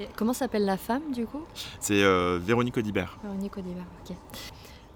[0.00, 1.42] Et comment s'appelle la femme du coup?
[1.78, 3.16] C'est euh, Véronique Audibert.
[3.22, 4.16] Véronique Audibert, ok.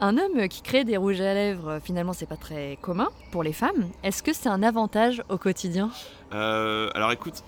[0.00, 3.52] Un homme qui crée des rouges à lèvres, finalement, c'est pas très commun pour les
[3.52, 3.88] femmes.
[4.02, 5.90] Est-ce que c'est un avantage au quotidien?
[6.32, 7.44] Euh, alors écoute,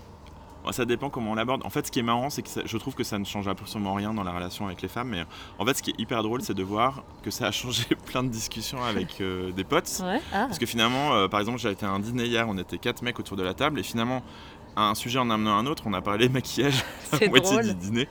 [0.73, 1.63] ça dépend comment on l'aborde.
[1.65, 3.49] En fait, ce qui est marrant, c'est que ça- je trouve que ça ne change
[3.49, 5.09] absolument rien dans la relation avec les femmes.
[5.09, 5.25] Mais
[5.59, 8.23] en fait, ce qui est hyper drôle, c'est de voir que ça a changé plein
[8.23, 10.01] de discussions avec euh, des potes.
[10.03, 10.21] Ouais.
[10.33, 10.47] Ah.
[10.47, 13.03] Parce que finalement, euh, par exemple, j'ai été à un dîner hier, on était quatre
[13.03, 14.23] mecs autour de la table, et finalement,
[14.77, 18.09] un sujet en amenant un autre, on a parlé maquillage à moitié du dîner.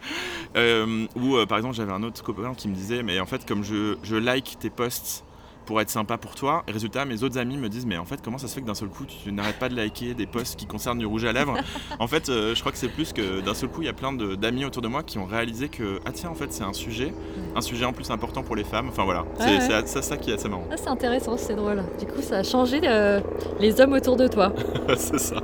[0.56, 3.46] Euh, ou euh, par exemple, j'avais un autre copain qui me disait, mais en fait,
[3.48, 5.23] comme je, je like tes posts
[5.66, 8.22] pour être sympa pour toi, et résultat, mes autres amis me disent, mais en fait,
[8.24, 10.58] comment ça se fait que d'un seul coup, tu n'arrêtes pas de liker des posts
[10.58, 11.58] qui concernent du rouge à lèvres
[12.00, 13.94] En fait, euh, je crois que c'est plus que d'un seul coup, il y a
[13.94, 16.74] plein d'amis autour de moi qui ont réalisé que, ah tiens, en fait, c'est un
[16.74, 17.14] sujet,
[17.56, 18.90] un sujet en plus important pour les femmes.
[18.90, 20.68] Enfin voilà, c'est Ouais, c'est ça, ça qui est assez marrant.
[20.72, 21.84] Ah, c'est intéressant, c'est drôle.
[22.00, 23.20] Du coup, ça a changé euh,
[23.60, 24.54] les hommes autour de toi.
[24.98, 25.38] c'est ça.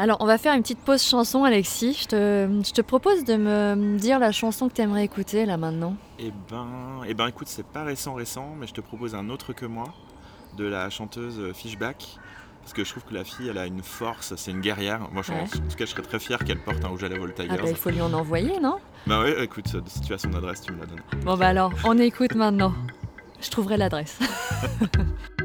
[0.00, 1.98] Alors, on va faire une petite pause chanson, Alexis.
[2.02, 5.56] Je te, je te propose de me dire la chanson que tu aimerais écouter là
[5.56, 5.96] maintenant.
[6.20, 6.68] Eh ben,
[7.08, 9.86] eh ben écoute, c'est pas récent récent, mais je te propose un autre que moi,
[10.56, 12.06] de la chanteuse Fishback.
[12.62, 15.00] Parce que je trouve que la fille, elle a une force, c'est une guerrière.
[15.10, 15.40] Moi, je, Ouais.
[15.40, 17.62] en tout cas, je serais très fier qu'elle porte un rouge à lèvres Ah bah,
[17.66, 18.76] il faut lui en envoyer, non?
[19.06, 21.00] Bah ouais, écoute, si tu as son adresse, tu me la donnes.
[21.24, 22.72] Bon bah alors, on écoute maintenant.
[23.40, 24.18] Je trouverai l'adresse.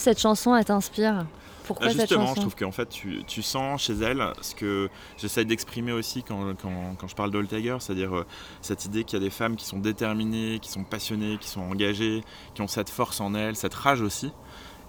[0.00, 1.26] cette chanson elle t'inspire?
[1.64, 2.40] Pourquoi Ah, cette justement, je chanson?
[2.40, 6.96] trouve qu'en fait, tu, tu sens chez elle ce que j'essaye d'exprimer aussi quand, quand,
[6.98, 8.26] quand je parle d'All Tiger, c'est-à-dire euh,
[8.60, 11.60] cette idée qu'il y a des femmes qui sont déterminées, qui sont passionnées, qui sont
[11.60, 14.32] engagées, qui ont cette force en elles, cette rage aussi,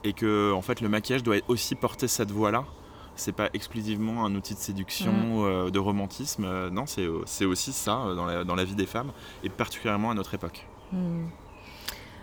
[0.03, 2.63] et que en fait, le maquillage doit aussi porter cette voix-là.
[3.15, 5.43] C'est pas exclusivement un outil de séduction, Mm.
[5.45, 6.45] euh, de romantisme.
[6.45, 9.11] euh, non, c'est c'est aussi ça euh, dans la, dans la vie des femmes,
[9.43, 10.65] et particulièrement à notre époque.
[10.93, 11.25] Hmm.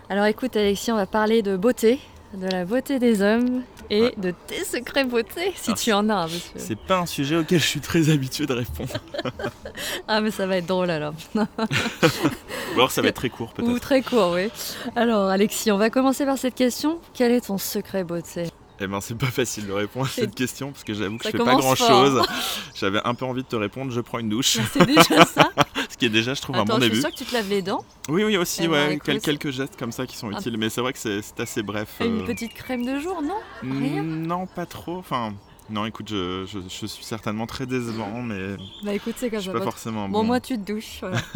[0.09, 1.99] Alors écoute Alexis, on va parler de beauté,
[2.33, 4.13] de la beauté des hommes et Ouais.
[4.17, 6.27] de tes secrets beauté, si Ah, tu en as.
[6.55, 8.93] C'est pas un sujet auquel je suis très habitué de répondre.
[10.07, 11.13] Ah mais ça va être drôle alors.
[11.35, 13.69] Ou alors ça va être très court peut-être.
[13.69, 14.49] Ou très court, oui.
[14.95, 16.99] Alors Alexis, on va commencer par cette question.
[17.13, 18.49] Quel est ton secret beauté?
[18.81, 21.31] Eh ben c'est pas facile de répondre à cette question parce que j'avoue que Ça
[21.33, 21.87] je fais pas grand fort.
[21.87, 22.21] chose.
[22.75, 25.49] J'avais un peu envie de te répondre, je prends une douche, C'est déjà ça
[25.99, 27.01] qui est déjà je trouve un bon je suis début.
[27.03, 27.83] que tu te laves les dents.
[28.07, 30.57] Oui oui aussi Eh ben, ouais, quel- quelques gestes comme ça qui sont Un- utiles,
[30.57, 31.97] mais c'est vrai que c'est assez bref.
[32.01, 33.35] Et Une euh, petite crème de jour, non?
[33.61, 34.01] Rien?
[34.03, 35.33] mm, Non pas trop, enfin
[35.71, 39.51] non écoute je, je- je suis certainement très décevant mais Bah écoute, c'est comme ça.
[39.51, 40.23] pas forcément Bon, bon.
[40.23, 40.97] moi, tu te douches.
[41.01, 41.21] voilà.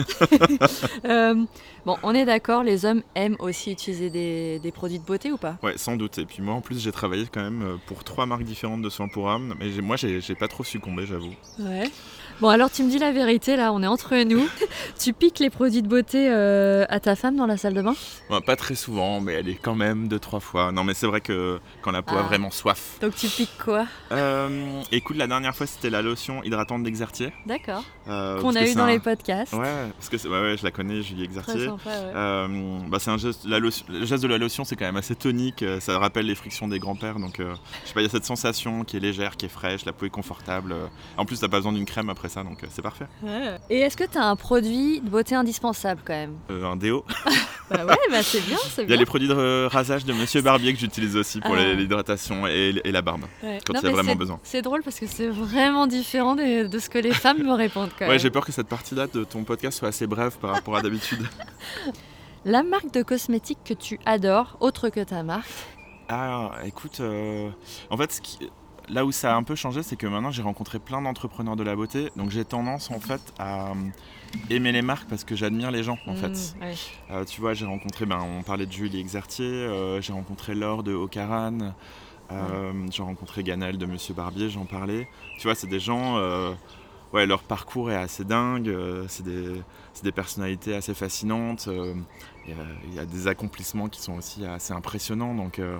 [1.05, 1.35] Euh,
[1.85, 5.37] bon, on est d'accord, les hommes aiment aussi utiliser des, des produits de beauté ou
[5.37, 5.57] pas?
[5.61, 6.17] Ouais, sans doute.
[6.17, 8.89] Et puis moi, en plus, j'ai travaillé quand même euh, pour trois marques différentes de
[8.89, 9.53] soins pour âme.
[9.59, 11.33] Mais moi, j'ai pas trop succombé, j'avoue.
[11.59, 11.89] Ouais.
[12.43, 14.45] Bon, alors tu me dis la vérité, là, on est entre nous.
[14.99, 17.95] tu piques les produits de beauté euh, à ta femme dans la salle de bain?
[18.29, 20.73] Ouais, pas très souvent, mais elle est quand même deux, trois fois.
[20.73, 22.23] Non, mais c'est vrai que quand la peau a Ah.
[22.23, 22.97] vraiment soif.
[23.01, 23.85] Donc tu piques quoi?
[24.11, 27.31] Euh, écoute, la dernière fois, c'était la lotion hydratante d'Exertier.
[27.45, 27.85] D'accord.
[28.09, 29.53] euh, Qu'on a eu dans un- les podcasts.
[29.53, 31.65] Ouais, parce que c'est- ouais, ouais, je la connais, Julie Très Exertier.
[31.67, 32.11] sympa, ouais.
[32.13, 32.47] Euh,
[32.89, 35.15] bah, c'est un geste, la lotion- le geste de la lotion, c'est quand même assez
[35.15, 35.63] tonique.
[35.79, 37.19] Ça rappelle les frictions des grands-pères.
[37.19, 37.53] Donc, euh,
[37.83, 39.93] je sais pas, il y a cette sensation qui est légère, qui est fraîche, la
[39.93, 40.75] peau est confortable.
[41.15, 43.05] En plus, t'as pas besoin d'une crème après ça, donc euh, c'est parfait.
[43.21, 43.57] Ouais.
[43.69, 46.35] Et est-ce que tu as un produit de beauté indispensable quand même?
[46.51, 47.05] Euh, un déo.
[47.69, 50.41] Bah ouais, bah c'est bien, c'est Il y a les produits de rasage de Monsieur
[50.41, 51.73] Barbier que j'utilise aussi pour Ah.
[51.73, 53.21] l'hydratation et, et la barbe.
[53.41, 53.59] Ouais.
[53.65, 54.39] quand Non, il y a mais vraiment besoin.
[54.43, 57.89] C'est drôle parce que c'est vraiment différent de, de ce que les femmes me répondent
[57.97, 58.19] quand Ouais, même.
[58.19, 61.25] j'ai peur que cette partie-là de ton podcast soit assez brève par rapport à d'habitude.
[62.45, 65.49] La marque de cosmétiques que tu adores, autre que ta marque?
[66.09, 67.49] Ah, écoute, euh,
[67.89, 68.49] en fait, ce qui-
[68.89, 71.63] là où ça a un peu changé, c'est que maintenant j'ai rencontré plein d'entrepreneurs de
[71.63, 73.73] la beauté, donc j'ai tendance en fait à euh,
[74.49, 76.29] aimer les marques parce que j'admire les gens en fait.
[76.29, 76.75] Mm, ouais.
[77.11, 80.83] Euh, tu vois, j'ai rencontré, ben, on parlait de Julie Exertier, euh, j'ai rencontré Laure
[80.83, 81.73] de Ocaran,
[82.31, 85.07] euh, j'ai rencontré Ganel de Monsieur Barbier, j'en parlais.
[85.37, 86.17] Tu vois, c'est des gens,
[87.13, 88.75] ouais, leur parcours est assez dingue,
[89.07, 91.69] c'est des, personnalités assez fascinantes,
[92.45, 95.77] il y a- il y, a des accomplissements qui sont aussi assez impressionnants, donc, euh,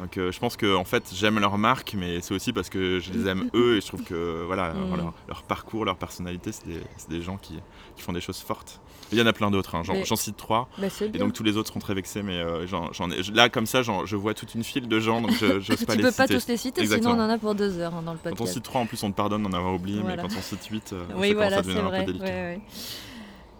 [0.00, 3.00] donc euh, je pense que en fait j'aime leur marque, mais c'est aussi parce que
[3.00, 4.96] je les aime eux et je trouve que voilà, Mm.
[4.96, 7.54] leur, leur parcours, leur personnalité, c'est des, des gens qui,
[7.96, 8.80] qui font des choses fortes.
[9.12, 10.68] Il y en a plein d'autres, hein, j'en cite trois.
[10.78, 13.66] Bah, Et donc tous les autres seront très vexés, mais euh, j'en ai, là comme
[13.66, 16.46] ça, je vois toute une file de gens, donc je j'ose tu peux pas tous
[16.48, 17.12] les citer, Exactement.
[17.12, 18.54] sinon on en a pour deux heures hein, dans le Quand on podcast.
[18.54, 20.22] cite trois, en plus, on te pardonne d'en avoir oublié, Voilà.
[20.22, 22.00] mais quand on cite 8, oui, ça commence voilà, c'est devenir un vrai.
[22.04, 22.24] peu délicat.
[22.26, 22.60] ouais, ouais.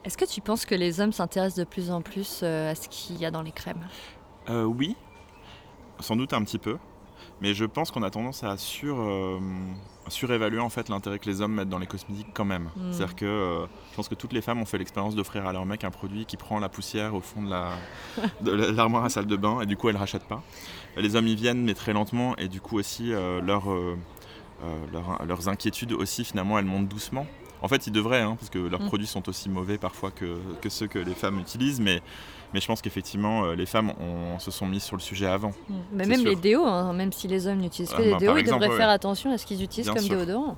[0.06, 2.88] Est-ce que tu penses que les hommes s'intéressent de plus en plus euh, à ce
[2.88, 3.86] qu'il y a dans les crèmes?
[4.48, 4.94] Euh, oui.
[6.00, 6.78] sans doute un petit peu.
[7.40, 9.38] Mais je pense qu'on a tendance à sur, euh,
[10.08, 12.70] surévaluer en fait l'intérêt que les hommes mettent dans les cosmétiques quand même.
[12.76, 12.92] Mm.
[12.92, 15.66] C'est-à-dire que euh, je pense que toutes les femmes ont fait l'expérience d'offrir à leur
[15.66, 17.72] mec un produit qui prend la poussière au fond de la
[18.42, 20.42] de l'armoire à salle de bain et du coup elles rachètent pas.
[20.96, 23.64] Les hommes y viennent mais très lentement et du coup aussi euh, leur,
[24.92, 27.26] leur- leurs inquiétudes aussi finalement elles montent doucement.
[27.66, 28.86] En fait ils devraient hein, parce que leurs Mm.
[28.86, 32.00] produits sont aussi mauvais parfois que, que ceux que les femmes utilisent mais,
[32.54, 35.52] mais je pense qu'effectivement euh, les femmes ont- se sont mises sur le sujet avant.
[35.92, 36.30] Mais C'est même sûr.
[36.30, 38.60] les déos, hein, même si les hommes n'utilisent Ah, que des bah, déos, ils exemple,
[38.62, 38.80] devraient ouais.
[38.80, 40.16] faire attention à ce qu'ils utilisent Bien comme sûr.
[40.16, 40.56] déodorant.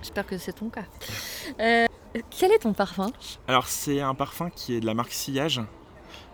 [0.00, 0.84] J'espère que c'est ton cas.
[1.60, 1.86] Euh,
[2.30, 3.10] quel est ton parfum?
[3.48, 5.60] Alors c'est un parfum qui est de la marque Sillage.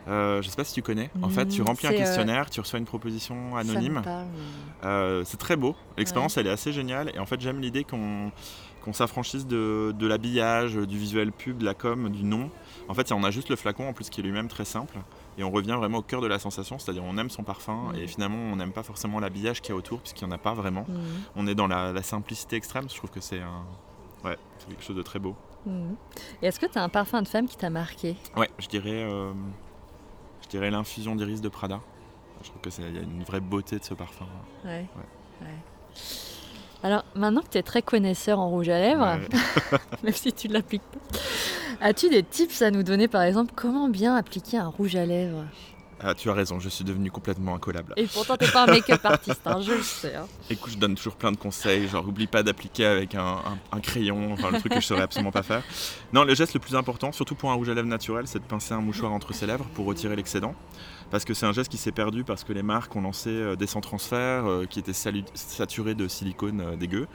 [0.06, 1.10] Euh, je sais pas si tu connais.
[1.22, 4.00] En fait, tu Mm, remplis un euh, questionnaire, tu reçois une proposition anonyme.
[4.04, 5.76] mais- Euh, c'est très beau.
[5.98, 7.10] L'expérience, elle est assez géniale.
[7.14, 8.30] Et en fait, j'aime l'idée qu'on
[8.88, 12.50] qu'on s'affranchisse de, de l'habillage, du visuel pub, de la com, du nom.
[12.88, 14.96] En fait, on a juste le flacon, en plus, qui est lui-même très simple.
[15.36, 17.92] Et on revient vraiment au cœur de la sensation, c'est-à-dire on aime son parfum.
[17.92, 17.96] Mm.
[17.96, 20.38] Et finalement, on n'aime pas forcément l'habillage qu'il y a autour, puisqu'il n'y en a
[20.38, 20.86] pas vraiment.
[20.88, 20.98] Mhm.
[21.36, 22.88] On est dans la, la simplicité extrême.
[22.88, 23.66] Je trouve que c'est un...
[24.24, 25.36] ouais, c'est quelque chose de très beau.
[25.66, 25.94] Mhm.
[26.40, 28.16] Et est-ce que tu as un parfum de femme qui t'a marqué?
[28.38, 29.34] Ouais, je dirais, euh,
[30.44, 31.82] je dirais l'infusion d'iris de Prada.
[32.42, 34.26] Je trouve que c'est il y a une vraie beauté de ce parfum.
[34.64, 34.86] Ouais.
[35.42, 35.48] Ouais.
[36.82, 39.78] Alors, maintenant que tu es très connaisseur en rouge à lèvres, Ouais.
[40.04, 41.18] même si tu ne l'appliques pas,
[41.80, 45.44] as-tu des tips à nous donner, par exemple, comment bien appliquer un rouge à lèvres?
[46.00, 47.92] Ah, tu as raison, je suis devenu complètement incollable.
[47.96, 50.14] Et pourtant, t'es pas un make-up artiste, hein, je le sais.
[50.14, 50.26] hein.
[50.48, 53.80] Écoute, je donne toujours plein de conseils, genre oublie pas d'appliquer avec un, un- un
[53.80, 55.64] crayon, enfin le truc que je saurais absolument pas faire.
[56.12, 58.44] Non, le geste le plus important, surtout pour un rouge à lèvres naturel, c'est de
[58.44, 60.54] pincer un mouchoir entre ses lèvres pour retirer l'excédent.
[61.10, 63.56] Parce que c'est un geste qui s'est perdu parce que les marques ont lancé euh,
[63.56, 67.06] des sans transfert euh, qui étaient saturés de silicone euh, dégueu.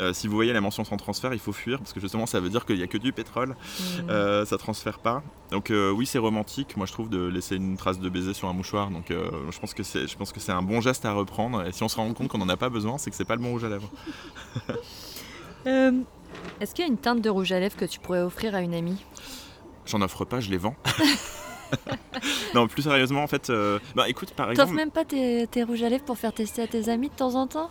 [0.00, 2.40] Euh, si vous voyez la mention sans transfert, il faut fuir parce que justement ça
[2.40, 3.56] veut dire qu'il n'y a que du pétrole.
[4.08, 5.22] Euh, ça transfère pas.
[5.50, 6.76] Donc euh, oui, c'est romantique.
[6.76, 8.90] Moi, je trouve de laisser une trace de baiser sur un mouchoir.
[8.90, 11.66] Donc je pense que c'est, je pense que c'est un bon geste à reprendre.
[11.66, 13.36] Et si on se rend compte qu'on n'en a pas besoin, c'est que c'est pas
[13.36, 13.90] le bon rouge à lèvres.
[16.60, 18.62] Est-ce qu'il y a une teinte de rouge à lèvres que tu pourrais offrir à
[18.62, 19.04] une amie?
[19.86, 20.76] J'en offre pas, je les vends.
[22.54, 25.62] non, plus sérieusement, en fait, euh, bah écoute, par T'offres exemple, même pas tes, tes
[25.62, 27.70] rouges à lèvres pour faire tester à tes amis de temps en temps?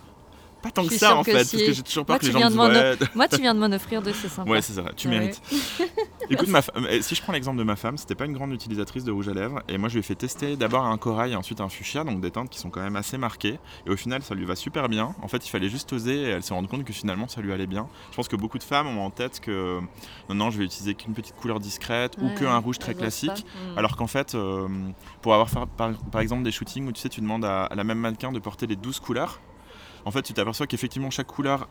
[0.62, 1.56] Pas tant que ça en fait, si.
[1.56, 3.54] parce que j'ai toujours peur Moi, que les gens me disent ouais, Moi, tu viens
[3.54, 4.50] de m'en offrir deux, c'est sympa.
[4.50, 5.18] Ouais, c'est vrai, tu Ouais.
[5.18, 5.40] mérites.
[6.30, 9.04] Écoute, ma euh, si je prends l'exemple de ma femme, c'était pas une grande utilisatrice
[9.04, 11.36] de rouge à lèvres, et moi je lui ai fait tester d'abord un corail et
[11.36, 14.22] ensuite un fuchsia, donc des teintes qui sont quand même assez marquées, et au final
[14.22, 15.14] ça lui va super bien.
[15.20, 17.52] En fait, il fallait juste oser, et elle s'est rendue compte que finalement ça lui
[17.52, 17.88] allait bien.
[18.12, 19.80] Je pense que beaucoup de femmes ont en tête que
[20.28, 23.44] non, non, je vais utiliser qu'une petite couleur discrète ou qu'un rouge très classique.
[23.70, 23.78] Mhm.
[23.78, 24.68] Alors qu'en fait, euh,
[25.20, 27.74] pour avoir fait, par, par exemple des shootings où tu sais, tu demandes à, à
[27.74, 29.40] la même mannequin de porter les 12 couleurs,
[30.04, 31.68] en fait, tu t'aperçois qu'effectivement chaque couleur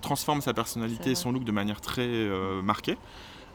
[0.00, 2.96] transforme sa personnalité et son look de manière très euh, marquée,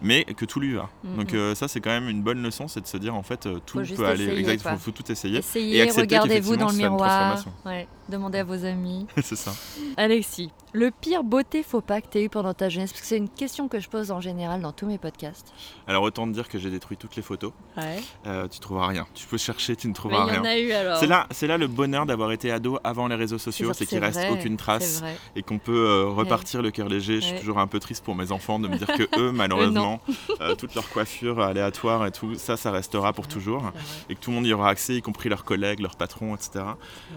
[0.02, 0.90] mais que tout lui va.
[1.04, 3.46] Donc euh, ça, c'est quand même une bonne leçon, c'est de se dire en fait
[3.46, 4.42] euh, tout Faut peut aller.
[4.42, 5.36] il faut, faut tout essayer.
[5.36, 7.44] et Essayez, accepter regardez-vous dans le miroir.
[7.66, 9.08] Ouais, demandez à vos amis.
[9.24, 9.52] c'est ça.
[9.98, 12.92] Alexis, le pire beauté faux pas que tu as eu pendant ta jeunesse?
[12.92, 15.54] Parce que c'est une question que je pose en général dans tous mes podcasts.
[15.88, 17.52] Alors autant te dire que j'ai détruit toutes les photos.
[17.78, 18.02] Ouais.
[18.28, 19.06] Euh, tu trouveras rien.
[19.14, 20.52] Tu peux chercher, tu ne Mais trouveras il y en rien.
[20.52, 20.98] a eu alors.
[20.98, 23.90] C'est là, c'est là le bonheur d'avoir été ado avant les réseaux sociaux, c'est que
[23.92, 25.04] qu'il reste aucune trace
[25.36, 27.22] et qu'on peut euh, repartir le cœur léger.
[27.22, 30.02] Je suis toujours un peu triste pour mes enfants de me dire que eux, malheureusement,
[30.42, 33.72] euh, toute leur coiffure aléatoire et tout, ça, ça restera pour toujours.
[34.10, 36.66] Et que tout le monde y aura accès, y compris leurs collègues, leurs patrons, etc.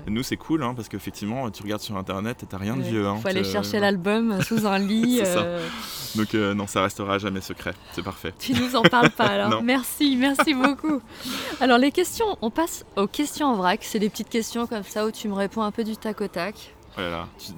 [0.06, 2.82] Et nous, c'est cool, hein, parce qu'effectivement, tu regardes sur Internet et t'as rien de
[2.82, 2.88] Ouais.
[2.90, 3.06] vieux.
[3.08, 5.16] Hein, Faut aller Tu- chercher l'album sous un lit.
[5.18, 5.40] C'est ça.
[5.40, 5.66] euh,
[6.14, 7.74] Donc euh, non, ça restera jamais secret.
[7.92, 8.32] C'est parfait.
[8.38, 9.62] Tu nous en parles pas alors.
[9.62, 11.00] Merci, merci beaucoup.
[11.60, 13.80] Alors les questions, on passe aux questions en vrac.
[13.82, 16.28] C'est des petites questions comme ça où tu me réponds un peu du tac au
[16.28, 16.54] tac.
[16.98, 17.52] Oh là là, tu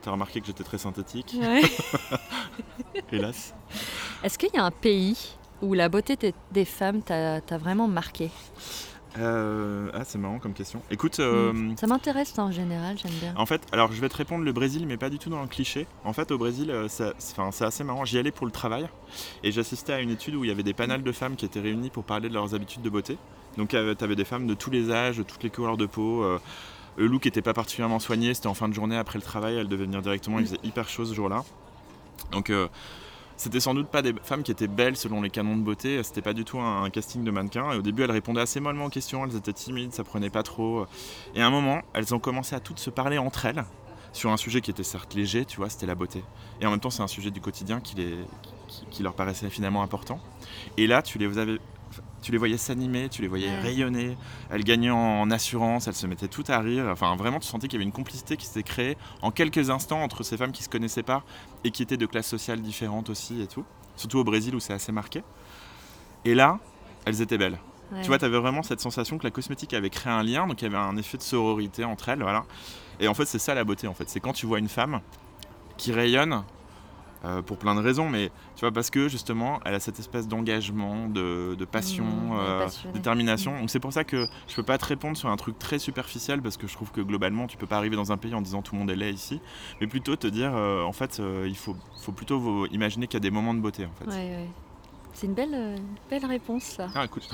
[0.00, 1.62] t'as remarqué que j'étais très synthétique, Ouais.
[3.12, 3.54] hélas.
[4.24, 5.16] Est-ce qu'il y a un pays
[5.60, 6.16] où la beauté
[6.50, 8.30] des- femmes t'a t'a vraiment marqué?
[9.18, 10.80] Euh, ah, c'est marrant comme question.
[10.90, 11.76] Écoute, euh, Mm.
[11.76, 13.34] Ça m'intéresse en général, j'aime bien.
[13.36, 15.48] En fait, alors je vais te répondre le Brésil, mais pas du tout dans le
[15.48, 15.86] cliché.
[16.04, 18.04] En fait, au Brésil, euh, c'est assez marrant.
[18.04, 18.88] J'y allais pour le travail
[19.42, 21.60] et j'assistais à une étude où il y avait des panels de femmes qui étaient
[21.60, 23.18] réunies pour parler de leurs habitudes de beauté.
[23.58, 26.22] Donc, tu avais des femmes de tous les âges, de toutes les couleurs de peau.
[26.22, 26.38] euh,
[26.96, 29.68] le look n'était pas particulièrement soigné, c'était en fin de journée après le travail, elles
[29.68, 31.42] devaient venir directement, il faisait hyper chaud ce jour-là.
[32.32, 32.68] Donc, euh,
[33.42, 36.22] c'était sans doute pas des femmes qui étaient belles selon les canons de beauté, c'était
[36.22, 37.72] pas du tout un, casting de mannequins.
[37.72, 40.44] Et au début, elles répondaient assez mollement aux questions, elles étaient timides, ça prenait pas
[40.44, 40.86] trop.
[41.34, 43.64] Et à un moment, elles ont commencé à toutes se parler entre elles
[44.12, 46.22] sur un sujet qui était certes léger, tu vois, c'était la beauté.
[46.60, 48.16] Et en même temps, c'est un sujet du quotidien qui, les,
[48.68, 50.20] qui, qui leur paraissait finalement important.
[50.76, 51.58] Et là, tu les, avais,
[52.22, 53.60] tu les voyais s'animer, tu les voyais Ouais.
[53.60, 54.16] rayonner,
[54.50, 56.86] elles gagnaient en, en assurance, elles se mettaient toutes à rire.
[56.90, 60.02] Enfin, vraiment, tu sentais qu'il y avait une complicité qui s'était créée en quelques instants
[60.02, 61.22] entre ces femmes qui se connaissaient pas
[61.64, 63.64] et qui étaient de classes sociales différentes aussi et tout.
[63.96, 65.22] Surtout au Brésil où c'est assez marqué.
[66.24, 66.58] Et là,
[67.04, 67.58] elles étaient belles.
[68.00, 70.62] Tu vois, tu avais vraiment cette sensation que la cosmétique avait créé un lien, donc
[70.62, 72.46] il y avait un effet de sororité entre elles, voilà.
[73.00, 74.08] Et en fait, c'est ça la beauté, en fait.
[74.08, 75.00] C'est quand tu vois une femme
[75.76, 76.42] qui rayonne
[77.24, 80.26] euh, pour plein de raisons, mais tu vois, parce que justement, elle a cette espèce
[80.28, 83.58] d'engagement, de, de passion, Mmh, euh, détermination.
[83.58, 86.42] Donc c'est pour ça que je peux pas te répondre sur un truc très superficiel,
[86.42, 88.62] parce que je trouve que globalement, tu peux pas arriver dans un pays en disant
[88.62, 89.40] tout le monde est laid ici,
[89.80, 93.20] mais plutôt te dire, euh, en fait, il faut, faut plutôt imaginer qu'il y a
[93.20, 94.10] des moments de beauté, en fait.
[94.10, 94.48] Ouais, ouais.
[95.14, 95.76] C'est une belle, euh,
[96.10, 96.88] belle réponse, ça.
[96.94, 97.28] Ah, écoute,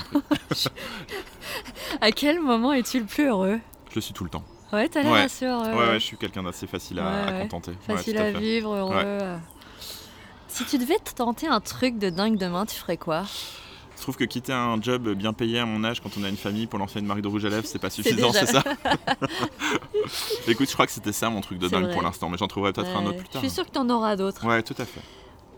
[0.51, 0.69] je.
[2.01, 3.61] À quel moment es-tu le plus heureux?
[3.91, 4.45] Je le suis tout le temps.
[4.73, 5.21] Ouais, t'as l'air Ouais.
[5.21, 5.71] assez heureux.
[5.71, 7.73] Ouais, ouais, je suis quelqu'un d'assez facile à, contenter.
[7.87, 9.39] Facile à vivre, heureux.
[10.49, 13.25] Si tu devais te tenter un truc de dingue demain, tu ferais quoi?
[13.97, 16.37] Je trouve que quitter un job bien payé à mon âge quand on a une
[16.37, 18.63] famille pour lancer une marque de rouge à lèvres, c'est pas suffisant, c'est ça?
[20.47, 21.93] Écoute, je crois que c'était ça mon truc de dingue vrai.
[21.93, 23.43] pour l'instant, mais j'en trouverai peut-être un autre plus Je tard.
[23.43, 24.47] suis sûre que t'en auras d'autres.
[24.47, 25.01] Ouais, tout à fait.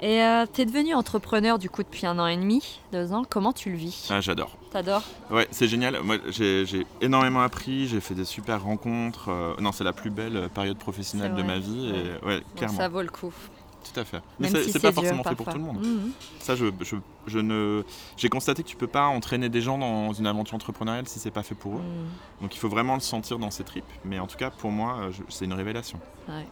[0.03, 3.23] Et euh, t'es devenu entrepreneur du coup depuis un an et demi, deux ans.
[3.29, 4.09] Comment tu le vis?
[4.11, 4.57] Ah, j'adore.
[4.71, 5.03] T'adores?
[5.31, 6.01] Ouais, c'est génial.
[6.03, 9.29] Moi, j'ai énormément appris, j'ai fait des super rencontres.
[9.29, 11.91] euh, non, c'est la plus belle période professionnelle de ma vie.
[11.91, 12.27] Et, Ouais.
[12.27, 12.79] ouais, Donc clairement.
[12.79, 13.35] Ça vaut le coup.
[13.83, 14.21] Tout à fait.
[14.39, 15.85] Mais c'est si pas forcément fait pour tout le monde.
[15.85, 16.13] Mhm.
[16.39, 17.83] Ça, je, je, je ne.
[18.17, 21.31] J'ai constaté que tu peux pas entraîner des gens dans une aventure entrepreneuriale si c'est
[21.31, 21.83] pas fait pour eux.
[21.83, 22.43] Mhm.
[22.43, 23.85] Donc il faut vraiment le sentir dans ses tripes.
[24.05, 25.99] Mais en tout cas, pour moi, euh, c'est une révélation.
[26.29, 26.47] Ouais.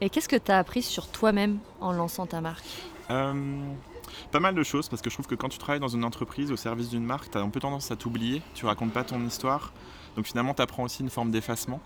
[0.00, 2.66] Et qu'est-ce que t'as appris sur toi-même en lançant ta marque?
[3.10, 3.62] Euh,
[4.30, 6.52] pas mal de choses parce que je trouve que quand tu travailles dans une entreprise
[6.52, 9.24] au service d'une marque, tu as un peu tendance à t'oublier, tu racontes pas ton
[9.24, 9.72] histoire.
[10.16, 11.80] Donc finalement, tu apprends aussi une forme d'effacement.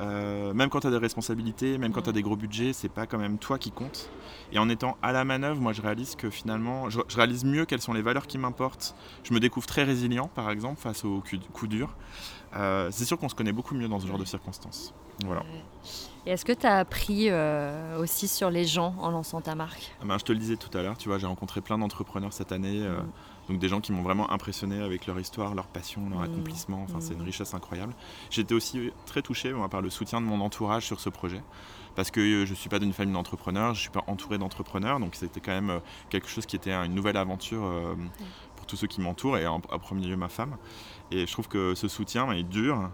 [0.00, 2.88] Euh, même quand tu as des responsabilités, même quand tu as des gros budgets, c'est
[2.88, 4.10] pas quand même toi qui compte.
[4.52, 7.66] Et en étant à la manœuvre, moi je réalise que finalement, je, je réalise mieux
[7.66, 8.94] quelles sont les valeurs qui m'importent.
[9.24, 11.94] Je me découvre très résilient, par exemple, face aux coups durs.
[12.56, 14.94] Euh, c'est sûr qu'on se connaît beaucoup mieux dans ce genre de circonstances.
[15.24, 15.42] Voilà.
[16.26, 19.92] Et est-ce que t'as appris euh, aussi sur les gens en lançant ta marque?
[20.00, 22.32] Ah ben, je te le disais tout à l'heure, tu vois, j'ai rencontré plein d'entrepreneurs
[22.32, 23.06] cette année, Mm.
[23.50, 26.24] Donc des gens qui m'ont vraiment impressionné avec leur histoire, leur passion, leur Mm.
[26.24, 26.82] accomplissement.
[26.84, 27.92] Enfin, c'est une richesse incroyable.
[28.30, 31.42] J'étais aussi très touché moi, par le soutien de mon entourage sur ce projet,
[31.96, 35.16] parce que euh, je suis pas d'une famille d'entrepreneurs, je suis pas entouré d'entrepreneurs, donc
[35.16, 37.94] c'était quand même euh, quelque chose qui était une nouvelle aventure euh,
[38.56, 40.56] pour tous ceux qui m'entourent et en, en premier lieu ma femme.
[41.10, 42.90] Et je trouve que ce soutien, il dure.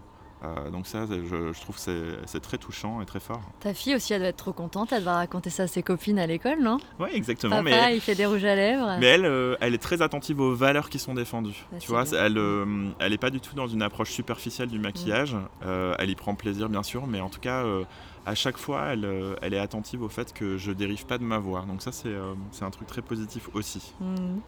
[0.56, 1.80] Euh, donc ça, je, je trouve que
[2.26, 3.40] c'est- très touchant et très fort.
[3.60, 4.92] Ta fille aussi, elle doit être trop contente.
[4.92, 6.78] Elle va raconter ça à ses copines à l'école, non?
[7.00, 7.56] Oui, exactement.
[7.56, 8.96] Papa, mais il fait des rouges à lèvres.
[9.00, 11.66] Mais elle, euh, elle est très attentive aux valeurs qui sont défendues.
[11.72, 12.12] Ah, tu vois, bien.
[12.24, 15.36] elle, euh, elle est pas du tout dans une approche superficielle du maquillage.
[15.64, 17.84] Euh, elle y prend plaisir, bien sûr, mais en tout cas, euh,
[18.26, 21.24] à chaque fois, elle, euh, elle est attentive au fait que je dérive pas de
[21.24, 21.64] ma voix.
[21.66, 23.92] Donc ça, c'est euh, un truc très positif aussi.
[24.00, 24.40] Mhm.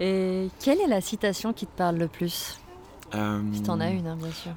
[0.00, 2.58] Et quelle est la citation qui te parle le plus?
[3.14, 4.52] Euh, Si t'en as une, hein, bien sûr.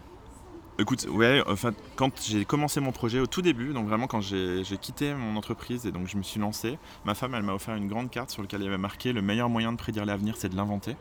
[0.78, 4.62] Écoute, ouais, enfin, quand j'ai commencé mon projet au tout début, donc vraiment quand j'ai
[4.82, 7.88] quitté mon entreprise et donc je me suis lancé, ma femme, elle m'a offert une
[7.88, 10.50] grande carte sur laquelle il y avait marqué le meilleur moyen de prédire l'avenir, c'est
[10.50, 10.98] de l'inventer.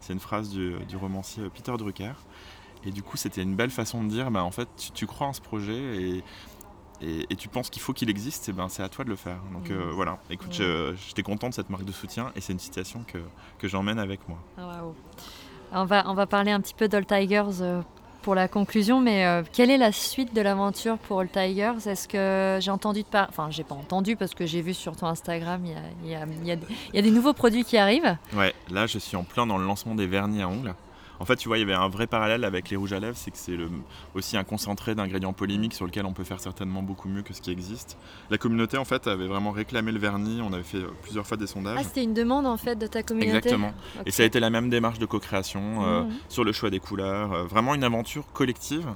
[0.00, 2.12] C'est une phrase du, du romancier Peter Drucker.
[2.84, 5.26] Et du coup, c'était une belle façon de dire, bah, en fait, tu, tu crois
[5.28, 6.22] en ce projet et,
[7.00, 9.16] et, et tu penses qu'il faut qu'il existe, et ben c'est à toi de le
[9.16, 9.38] faire.
[9.54, 9.90] Donc euh, Mhm.
[9.92, 10.60] voilà, écoute,
[11.08, 13.18] j'étais content de cette marque de soutien et c'est une citation que,
[13.58, 14.36] que j'emmène avec moi.
[14.58, 14.82] Ah.
[15.72, 17.80] On va, on va parler un petit peu d'All Tigers euh,
[18.24, 21.86] pour la conclusion, mais euh, quelle est la suite de l'aventure pour All Tigers?
[21.86, 23.28] Est-ce que j'ai entendu de par...
[23.28, 27.02] Enfin, j'ai pas entendu parce que j'ai vu sur ton Instagram, il y y a
[27.02, 28.16] des nouveaux produits qui arrivent.
[28.34, 30.74] Ouais, là je suis en plein dans le lancement des vernis à ongles.
[31.20, 33.16] En fait, tu vois, il y avait un vrai parallèle avec les rouges à lèvres,
[33.16, 33.56] c'est que c'est
[34.14, 37.40] aussi un concentré d'ingrédients polymiques sur lequel on peut faire certainement beaucoup mieux que ce
[37.40, 37.96] qui existe.
[38.30, 41.46] La communauté, en fait, avait vraiment réclamé le vernis, on avait fait plusieurs fois des
[41.46, 41.78] sondages.
[41.80, 43.72] Ah, c'était une demande en fait de ta communauté Exactement.
[44.06, 46.10] Et ça a été la même démarche de co-création euh, Mhm.
[46.28, 47.32] sur le choix des couleurs.
[47.32, 48.86] euh, vraiment une aventure collective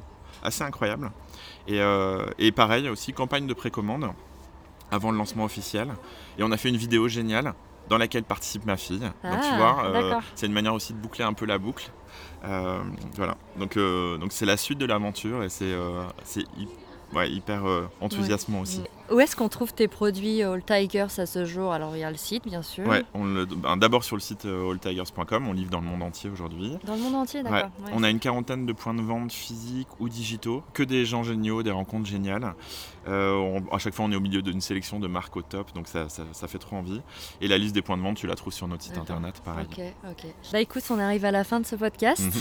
[0.42, 1.11] assez incroyable.
[1.66, 4.11] Et, euh, et pareil, aussi campagne de précommande
[4.90, 5.88] avant le lancement officiel.
[6.38, 7.54] Et on a fait une vidéo géniale
[7.88, 8.98] dans laquelle participe ma fille.
[9.01, 11.90] Donc tu Ah, vois, euh, c'est une manière aussi de boucler un peu la boucle.
[12.44, 12.81] Euh,
[13.16, 13.37] voilà.
[13.59, 15.74] Donc euh, donc c'est la suite de l'aventure et c'est
[17.14, 18.83] ouais, hyper euh, enthousiasmant aussi.
[19.11, 21.73] Où est-ce qu'on trouve tes produits All Tigers à ce jour?
[21.73, 22.87] Alors, il y a le site, bien sûr.
[22.87, 26.77] Ouais, ben, d'abord sur le site euh, alltigers.com, on livre dans le monde entier aujourd'hui.
[26.85, 27.71] Dans le monde entier, d'accord.
[27.87, 27.92] Ouais.
[27.94, 31.62] On a une quarantaine de points de vente physiques ou digitaux, que des gens géniaux,
[31.62, 32.55] des rencontres géniales.
[33.07, 35.73] Euh, on- à chaque fois, on est au milieu d'une sélection de marques au top,
[35.75, 37.01] donc ça, ça- ça fait trop envie.
[37.40, 39.66] Et la liste des points de vente, tu la trouves sur notre site internet, pareil.
[39.73, 40.27] Ok, ok.
[40.53, 42.21] Bah écoute, on arrive à la fin de ce podcast.
[42.23, 42.33] Mhm.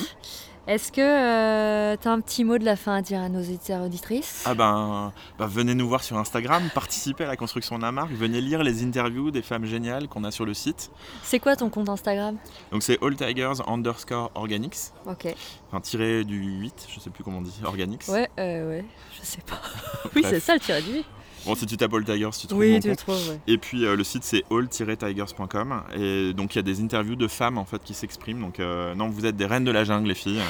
[0.68, 3.84] Est-ce que tu as un petit mot de la fin à dire à nos auditeurs
[3.86, 4.44] auditrices?
[4.46, 8.12] Ah ben, bah, venez nous voir sur Instagram, participez à la construction de la marque,
[8.12, 10.92] venez lire les interviews des femmes géniales qu'on a sur le site.
[11.24, 12.36] C'est quoi ton compte Instagram?
[12.74, 15.34] Donc c'est All Tigers underscore organics, Ok.
[15.70, 18.04] enfin tiré du 8, je sais plus comment on dit, organics.
[18.10, 18.86] Ouais, euh, ouais,
[19.18, 19.62] je sais pas.
[20.16, 21.06] oui, c'est ça le tiré du huit.
[21.48, 23.40] Bon, si tu tapes All Tigers, tu trouves Oui, mon tu trouves, ouais.
[23.48, 27.28] Et puis euh, le site c'est all-tigers.com et donc il y a des interviews de
[27.28, 28.42] femmes en fait qui s'expriment.
[28.42, 30.42] Donc euh, non, vous êtes des reines de la jungle les filles.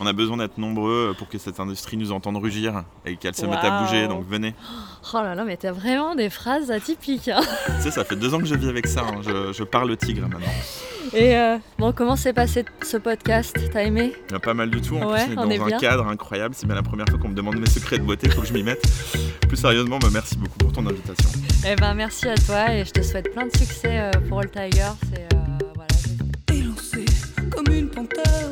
[0.00, 3.46] On a besoin d'être nombreux pour que cette industrie nous entende rugir et qu'elle se
[3.46, 4.08] mette à bouger.
[4.08, 4.54] Donc venez.
[5.12, 7.28] Oh là là, mais t'as vraiment des phrases atypiques.
[7.28, 7.40] hein.
[7.76, 9.02] tu sais, ça fait deux ans que je vis avec ça.
[9.02, 9.20] hein.
[9.22, 10.46] Je, je parle tigre maintenant.
[11.16, 13.56] Et euh, bon, comment s'est passé ce podcast?
[13.72, 14.12] T'as aimé?
[14.28, 14.96] Il y a pas mal du tout.
[14.96, 15.78] En Ouais, plus, on on est est dans un bien.
[15.78, 16.54] cadre incroyable.
[16.58, 18.28] C'est bien la première fois qu'on me demande mes secrets de beauté.
[18.30, 18.82] Faut que je m'y mette.
[19.46, 21.30] Plus sérieusement, bah, merci beaucoup pour ton invitation.
[21.66, 24.50] Eh ben, merci à toi et je te souhaite plein de succès euh, pour All
[24.50, 24.80] Tigers.
[25.12, 25.38] Et, euh,
[25.74, 27.04] voilà, Élancé
[27.54, 28.50] comme une panthère